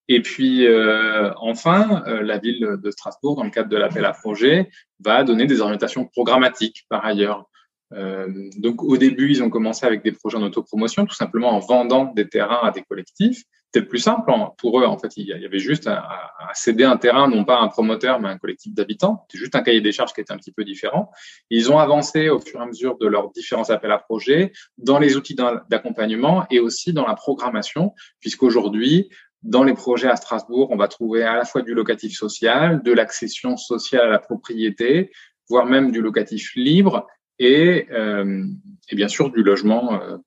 Et 0.08 0.20
puis 0.20 0.66
euh, 0.66 1.32
enfin, 1.36 2.02
euh, 2.06 2.22
la 2.22 2.38
ville 2.38 2.76
de 2.82 2.90
Strasbourg, 2.90 3.36
dans 3.36 3.44
le 3.44 3.50
cadre 3.50 3.70
de 3.70 3.76
l'appel 3.76 4.04
à 4.04 4.12
projet, 4.12 4.68
va 5.00 5.24
donner 5.24 5.46
des 5.46 5.60
orientations 5.60 6.04
programmatiques 6.06 6.84
par 6.90 7.04
ailleurs. 7.06 7.48
Euh, 7.94 8.26
donc 8.56 8.82
au 8.82 8.96
début, 8.96 9.30
ils 9.30 9.42
ont 9.42 9.50
commencé 9.50 9.86
avec 9.86 10.02
des 10.02 10.12
projets 10.12 10.36
en 10.36 10.42
autopromotion, 10.42 11.06
tout 11.06 11.14
simplement 11.14 11.50
en 11.50 11.60
vendant 11.60 12.12
des 12.12 12.28
terrains 12.28 12.60
à 12.62 12.70
des 12.70 12.82
collectifs. 12.82 13.42
C'était 13.72 13.86
plus 13.86 13.98
simple 13.98 14.30
hein. 14.30 14.50
pour 14.58 14.80
eux. 14.80 14.84
En 14.84 14.98
fait, 14.98 15.16
il 15.16 15.26
y 15.26 15.44
avait 15.44 15.58
juste 15.58 15.88
à, 15.88 15.98
à, 15.98 16.54
céder 16.54 16.84
un 16.84 16.96
terrain, 16.96 17.28
non 17.28 17.44
pas 17.44 17.56
à 17.56 17.62
un 17.62 17.68
promoteur, 17.68 18.20
mais 18.20 18.28
à 18.28 18.30
un 18.30 18.38
collectif 18.38 18.72
d'habitants. 18.72 19.24
C'était 19.28 19.40
juste 19.40 19.56
un 19.56 19.62
cahier 19.62 19.80
des 19.80 19.90
charges 19.90 20.12
qui 20.12 20.20
était 20.20 20.32
un 20.32 20.36
petit 20.36 20.52
peu 20.52 20.64
différent. 20.64 21.10
Ils 21.50 21.72
ont 21.72 21.78
avancé 21.78 22.28
au 22.28 22.38
fur 22.38 22.60
et 22.60 22.62
à 22.62 22.66
mesure 22.66 22.96
de 22.98 23.06
leurs 23.06 23.32
différents 23.32 23.68
appels 23.70 23.90
à 23.90 23.98
projets 23.98 24.52
dans 24.78 24.98
les 24.98 25.16
outils 25.16 25.36
d'accompagnement 25.68 26.46
et 26.50 26.60
aussi 26.60 26.92
dans 26.92 27.06
la 27.06 27.14
programmation, 27.14 27.94
puisqu'aujourd'hui, 28.20 29.08
dans 29.42 29.62
les 29.62 29.74
projets 29.74 30.08
à 30.08 30.16
Strasbourg, 30.16 30.70
on 30.70 30.76
va 30.76 30.88
trouver 30.88 31.22
à 31.22 31.34
la 31.34 31.44
fois 31.44 31.62
du 31.62 31.74
locatif 31.74 32.16
social, 32.16 32.82
de 32.82 32.92
l'accession 32.92 33.56
sociale 33.56 34.02
à 34.02 34.10
la 34.10 34.18
propriété, 34.18 35.10
voire 35.50 35.66
même 35.66 35.90
du 35.90 36.00
locatif 36.00 36.52
libre 36.54 37.06
et, 37.38 37.86
euh, 37.90 38.44
et 38.90 38.96
bien 38.96 39.08
sûr 39.08 39.30
du 39.30 39.42
logement 39.42 40.00
euh, 40.00 40.18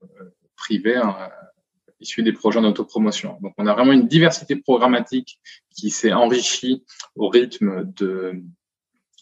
privé 0.56 0.96
hein, 0.96 1.16
issu 2.00 2.24
des 2.24 2.34
projets 2.34 2.60
en 2.60 2.66
autopromotion. 2.66 3.38
Donc 3.42 3.54
on 3.58 3.68
a 3.68 3.74
vraiment 3.74 3.94
une 3.94 4.08
diversité 4.08 4.56
programmatique 4.56 5.40
qui 5.76 5.90
s'est 5.90 6.14
enrichie 6.14 6.84
au 7.16 7.30
rythme 7.30 7.92
de 7.96 8.42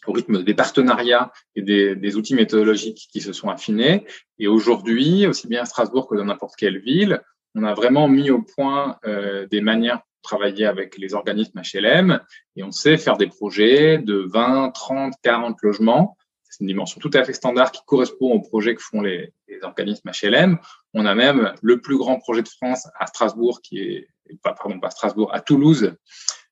au 0.06 0.12
rythme 0.12 0.44
des 0.44 0.54
partenariats 0.54 1.32
et 1.56 1.62
des, 1.62 1.96
des, 1.96 2.16
outils 2.16 2.36
méthodologiques 2.36 3.08
qui 3.10 3.20
se 3.20 3.32
sont 3.32 3.48
affinés. 3.48 4.06
Et 4.38 4.46
aujourd'hui, 4.46 5.26
aussi 5.26 5.48
bien 5.48 5.62
à 5.62 5.64
Strasbourg 5.64 6.06
que 6.06 6.14
dans 6.14 6.26
n'importe 6.26 6.54
quelle 6.54 6.78
ville, 6.78 7.20
on 7.56 7.64
a 7.64 7.74
vraiment 7.74 8.06
mis 8.06 8.30
au 8.30 8.42
point 8.42 8.98
euh, 9.06 9.46
des 9.48 9.60
manières 9.60 9.96
de 9.96 10.02
travailler 10.22 10.66
avec 10.66 10.98
les 10.98 11.14
organismes 11.14 11.60
HLM 11.60 12.20
et 12.54 12.62
on 12.62 12.70
sait 12.70 12.98
faire 12.98 13.16
des 13.16 13.26
projets 13.26 13.98
de 13.98 14.26
20, 14.32 14.70
30, 14.70 15.14
40 15.22 15.56
logements. 15.62 16.16
C'est 16.56 16.64
une 16.64 16.68
dimension 16.68 16.98
tout 17.02 17.10
à 17.12 17.22
fait 17.22 17.34
standard 17.34 17.70
qui 17.70 17.82
correspond 17.84 18.32
aux 18.32 18.40
projets 18.40 18.74
que 18.74 18.80
font 18.80 19.02
les, 19.02 19.30
les, 19.46 19.62
organismes 19.62 20.10
HLM. 20.10 20.58
On 20.94 21.04
a 21.04 21.14
même 21.14 21.52
le 21.60 21.82
plus 21.82 21.98
grand 21.98 22.18
projet 22.18 22.42
de 22.42 22.48
France 22.48 22.88
à 22.98 23.06
Strasbourg, 23.06 23.60
qui 23.60 23.78
est, 23.78 24.08
pardon, 24.42 24.80
pas 24.80 24.88
Strasbourg, 24.88 25.28
à 25.34 25.42
Toulouse, 25.42 25.94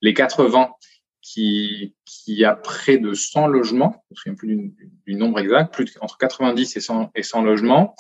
les 0.03 0.13
80, 0.13 0.69
qui, 1.23 1.95
qui 2.05 2.45
a 2.45 2.55
près 2.55 2.99
de 2.99 3.15
100 3.15 3.47
logements, 3.47 4.05
je 4.11 4.29
ne 4.29 4.35
me 4.35 4.37
souviens 4.37 4.69
plus 4.69 4.75
du, 5.07 5.15
nombre 5.15 5.39
exact, 5.39 5.73
plus 5.73 5.97
entre 6.03 6.19
90 6.19 6.77
et 6.77 6.81
100, 6.81 7.13
et 7.15 7.23
100 7.23 7.43
logements. 7.43 7.95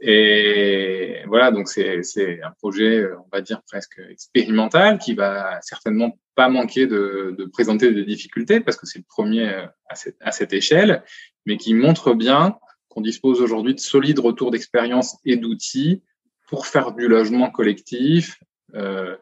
Et 0.00 1.22
voilà, 1.28 1.52
donc 1.52 1.68
c'est 1.68 2.42
un 2.42 2.50
projet, 2.58 3.06
on 3.12 3.28
va 3.32 3.40
dire 3.40 3.62
presque 3.68 4.00
expérimental, 4.10 4.98
qui 4.98 5.14
va 5.14 5.60
certainement 5.62 6.18
pas 6.34 6.48
manquer 6.48 6.88
de, 6.88 7.34
de 7.38 7.44
présenter 7.44 7.92
des 7.92 8.04
difficultés 8.04 8.58
parce 8.60 8.76
que 8.76 8.84
c'est 8.84 8.98
le 8.98 9.04
premier 9.08 9.48
à 9.88 9.94
cette, 9.94 10.16
à 10.20 10.32
cette, 10.32 10.52
échelle, 10.52 11.02
mais 11.46 11.56
qui 11.56 11.74
montre 11.74 12.12
bien 12.12 12.58
qu'on 12.88 13.00
dispose 13.00 13.40
aujourd'hui 13.40 13.74
de 13.74 13.80
solides 13.80 14.18
retours 14.18 14.50
d'expérience 14.50 15.16
et 15.24 15.36
d'outils 15.36 16.02
pour 16.48 16.66
faire 16.66 16.92
du 16.92 17.08
logement 17.08 17.50
collectif 17.50 18.40
euh, 18.74 19.16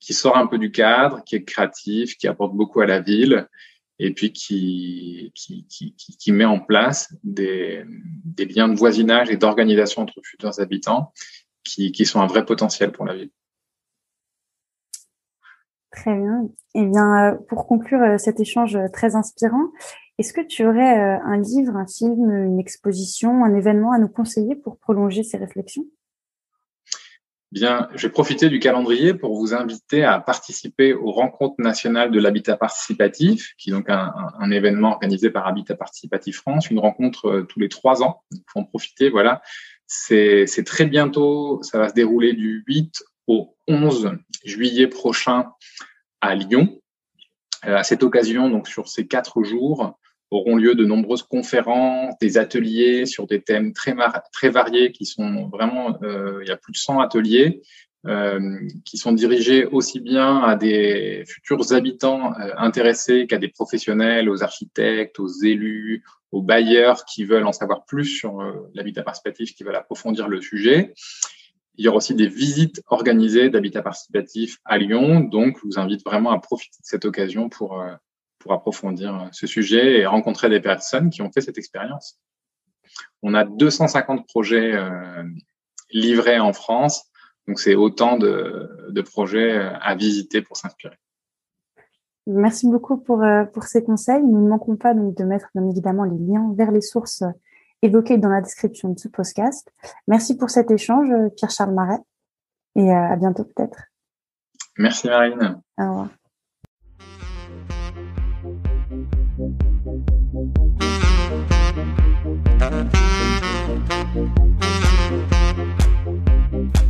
qui 0.00 0.12
sort 0.12 0.36
un 0.36 0.46
peu 0.46 0.58
du 0.58 0.70
cadre, 0.70 1.22
qui 1.24 1.36
est 1.36 1.44
créatif, 1.44 2.16
qui 2.16 2.28
apporte 2.28 2.54
beaucoup 2.54 2.80
à 2.80 2.86
la 2.86 3.00
ville 3.00 3.48
et 3.98 4.12
puis 4.12 4.32
qui, 4.32 5.32
qui, 5.34 5.66
qui, 5.66 5.94
qui 5.94 6.32
met 6.32 6.44
en 6.44 6.60
place 6.60 7.14
des, 7.22 7.84
des, 8.24 8.44
liens 8.44 8.68
de 8.68 8.76
voisinage 8.76 9.30
et 9.30 9.36
d'organisation 9.36 10.02
entre 10.02 10.20
futurs 10.22 10.58
habitants 10.60 11.12
qui, 11.62 11.92
qui 11.92 12.04
sont 12.04 12.20
un 12.20 12.26
vrai 12.26 12.44
potentiel 12.44 12.92
pour 12.92 13.04
la 13.04 13.14
ville. 13.14 13.30
Très 15.92 16.14
bien. 16.14 16.48
Eh 16.74 16.84
bien, 16.84 17.32
euh, 17.32 17.36
pour 17.48 17.66
conclure 17.66 18.02
euh, 18.02 18.18
cet 18.18 18.40
échange 18.40 18.76
très 18.92 19.14
inspirant, 19.14 19.68
est-ce 20.18 20.32
que 20.32 20.40
tu 20.40 20.64
aurais 20.64 20.98
euh, 20.98 21.18
un 21.24 21.40
livre, 21.40 21.76
un 21.76 21.86
film, 21.86 22.30
une 22.30 22.60
exposition, 22.60 23.44
un 23.44 23.54
événement 23.54 23.92
à 23.92 23.98
nous 23.98 24.08
conseiller 24.08 24.54
pour 24.54 24.78
prolonger 24.78 25.22
ces 25.22 25.36
réflexions? 25.36 25.84
Bien, 27.50 27.88
je 27.94 28.06
vais 28.06 28.12
profiter 28.12 28.48
du 28.48 28.58
calendrier 28.58 29.14
pour 29.14 29.36
vous 29.36 29.54
inviter 29.54 30.02
à 30.02 30.18
participer 30.18 30.92
aux 30.92 31.12
rencontres 31.12 31.54
nationales 31.58 32.10
de 32.10 32.18
l'habitat 32.18 32.56
participatif, 32.56 33.54
qui 33.58 33.70
est 33.70 33.72
donc 33.72 33.88
un, 33.88 34.50
événement 34.50 34.90
organisé 34.90 35.30
par 35.30 35.46
Habitat 35.46 35.76
Participatif 35.76 36.38
France, 36.38 36.68
une 36.70 36.80
rencontre 36.80 37.26
euh, 37.26 37.42
tous 37.44 37.60
les 37.60 37.68
trois 37.68 38.02
ans. 38.02 38.22
Il 38.32 38.42
faut 38.48 38.58
en 38.58 38.64
profiter, 38.64 39.08
voilà. 39.08 39.40
C'est 39.86 40.64
très 40.66 40.86
bientôt, 40.86 41.62
ça 41.62 41.78
va 41.78 41.88
se 41.88 41.94
dérouler 41.94 42.32
du 42.32 42.64
8 42.66 43.04
au 43.28 43.56
11 43.68 44.12
juillet 44.44 44.88
prochain 44.88 45.52
à 46.20 46.34
Lyon. 46.34 46.80
Euh, 47.66 47.76
à 47.76 47.84
cette 47.84 48.02
occasion, 48.02 48.50
donc 48.50 48.68
sur 48.68 48.88
ces 48.88 49.06
quatre 49.06 49.42
jours, 49.44 49.96
auront 50.30 50.56
lieu 50.56 50.74
de 50.74 50.84
nombreuses 50.84 51.22
conférences, 51.22 52.14
des 52.20 52.38
ateliers 52.38 53.06
sur 53.06 53.26
des 53.26 53.40
thèmes 53.40 53.72
très, 53.72 53.94
très 54.32 54.48
variés 54.48 54.92
qui 54.92 55.06
sont 55.06 55.48
vraiment, 55.48 55.96
euh, 56.02 56.40
il 56.42 56.48
y 56.48 56.52
a 56.52 56.56
plus 56.56 56.72
de 56.72 56.78
100 56.78 57.00
ateliers 57.00 57.62
euh, 58.06 58.68
qui 58.84 58.98
sont 58.98 59.12
dirigés 59.12 59.64
aussi 59.64 59.98
bien 59.98 60.38
à 60.38 60.56
des 60.56 61.24
futurs 61.26 61.72
habitants 61.72 62.38
euh, 62.38 62.50
intéressés 62.58 63.26
qu'à 63.26 63.38
des 63.38 63.48
professionnels, 63.48 64.28
aux 64.28 64.42
architectes, 64.42 65.18
aux 65.20 65.28
élus, 65.28 66.04
aux 66.30 66.42
bailleurs 66.42 67.06
qui 67.06 67.24
veulent 67.24 67.46
en 67.46 67.52
savoir 67.52 67.86
plus 67.86 68.04
sur 68.04 68.42
euh, 68.42 68.68
l'habitat 68.74 69.02
participatif, 69.02 69.54
qui 69.54 69.64
veulent 69.64 69.76
approfondir 69.76 70.28
le 70.28 70.42
sujet. 70.42 70.92
Il 71.76 71.84
y 71.84 71.88
aura 71.88 71.96
aussi 71.96 72.14
des 72.14 72.28
visites 72.28 72.82
organisées 72.88 73.48
d'habitat 73.48 73.80
participatif 73.82 74.58
à 74.64 74.76
Lyon, 74.76 75.20
donc 75.20 75.56
je 75.58 75.66
vous 75.66 75.78
invite 75.78 76.04
vraiment 76.04 76.32
à 76.32 76.38
profiter 76.38 76.76
de 76.80 76.86
cette 76.86 77.06
occasion 77.06 77.48
pour 77.48 77.80
euh, 77.80 77.94
pour 78.44 78.52
approfondir 78.52 79.30
ce 79.32 79.46
sujet 79.46 80.00
et 80.00 80.06
rencontrer 80.06 80.50
des 80.50 80.60
personnes 80.60 81.08
qui 81.08 81.22
ont 81.22 81.32
fait 81.32 81.40
cette 81.40 81.56
expérience. 81.56 82.20
On 83.22 83.32
a 83.32 83.44
250 83.44 84.26
projets 84.26 84.74
euh, 84.74 85.24
livrés 85.90 86.38
en 86.38 86.52
France, 86.52 87.10
donc 87.48 87.58
c'est 87.58 87.74
autant 87.74 88.18
de, 88.18 88.90
de, 88.90 89.00
projets 89.00 89.56
euh, 89.56 89.70
à 89.80 89.94
visiter 89.94 90.42
pour 90.42 90.58
s'inspirer. 90.58 90.98
Merci 92.26 92.68
beaucoup 92.68 92.98
pour, 92.98 93.22
euh, 93.22 93.44
pour 93.44 93.64
ces 93.64 93.82
conseils. 93.82 94.22
Nous 94.22 94.42
ne 94.42 94.48
manquons 94.48 94.76
pas 94.76 94.92
donc 94.92 95.16
de 95.16 95.24
mettre 95.24 95.48
bien 95.54 95.66
évidemment 95.70 96.04
les 96.04 96.18
liens 96.18 96.52
vers 96.54 96.70
les 96.70 96.82
sources 96.82 97.24
évoquées 97.80 98.18
dans 98.18 98.28
la 98.28 98.42
description 98.42 98.90
de 98.90 98.98
ce 98.98 99.08
podcast. 99.08 99.72
Merci 100.06 100.36
pour 100.36 100.50
cet 100.50 100.70
échange, 100.70 101.08
Pierre-Charles 101.36 101.74
Marais, 101.74 102.00
et 102.76 102.92
à 102.92 103.16
bientôt 103.16 103.44
peut-être. 103.44 103.84
Merci 104.76 105.08
Marine. 105.08 105.62
Au 105.78 105.88
revoir. 105.88 106.08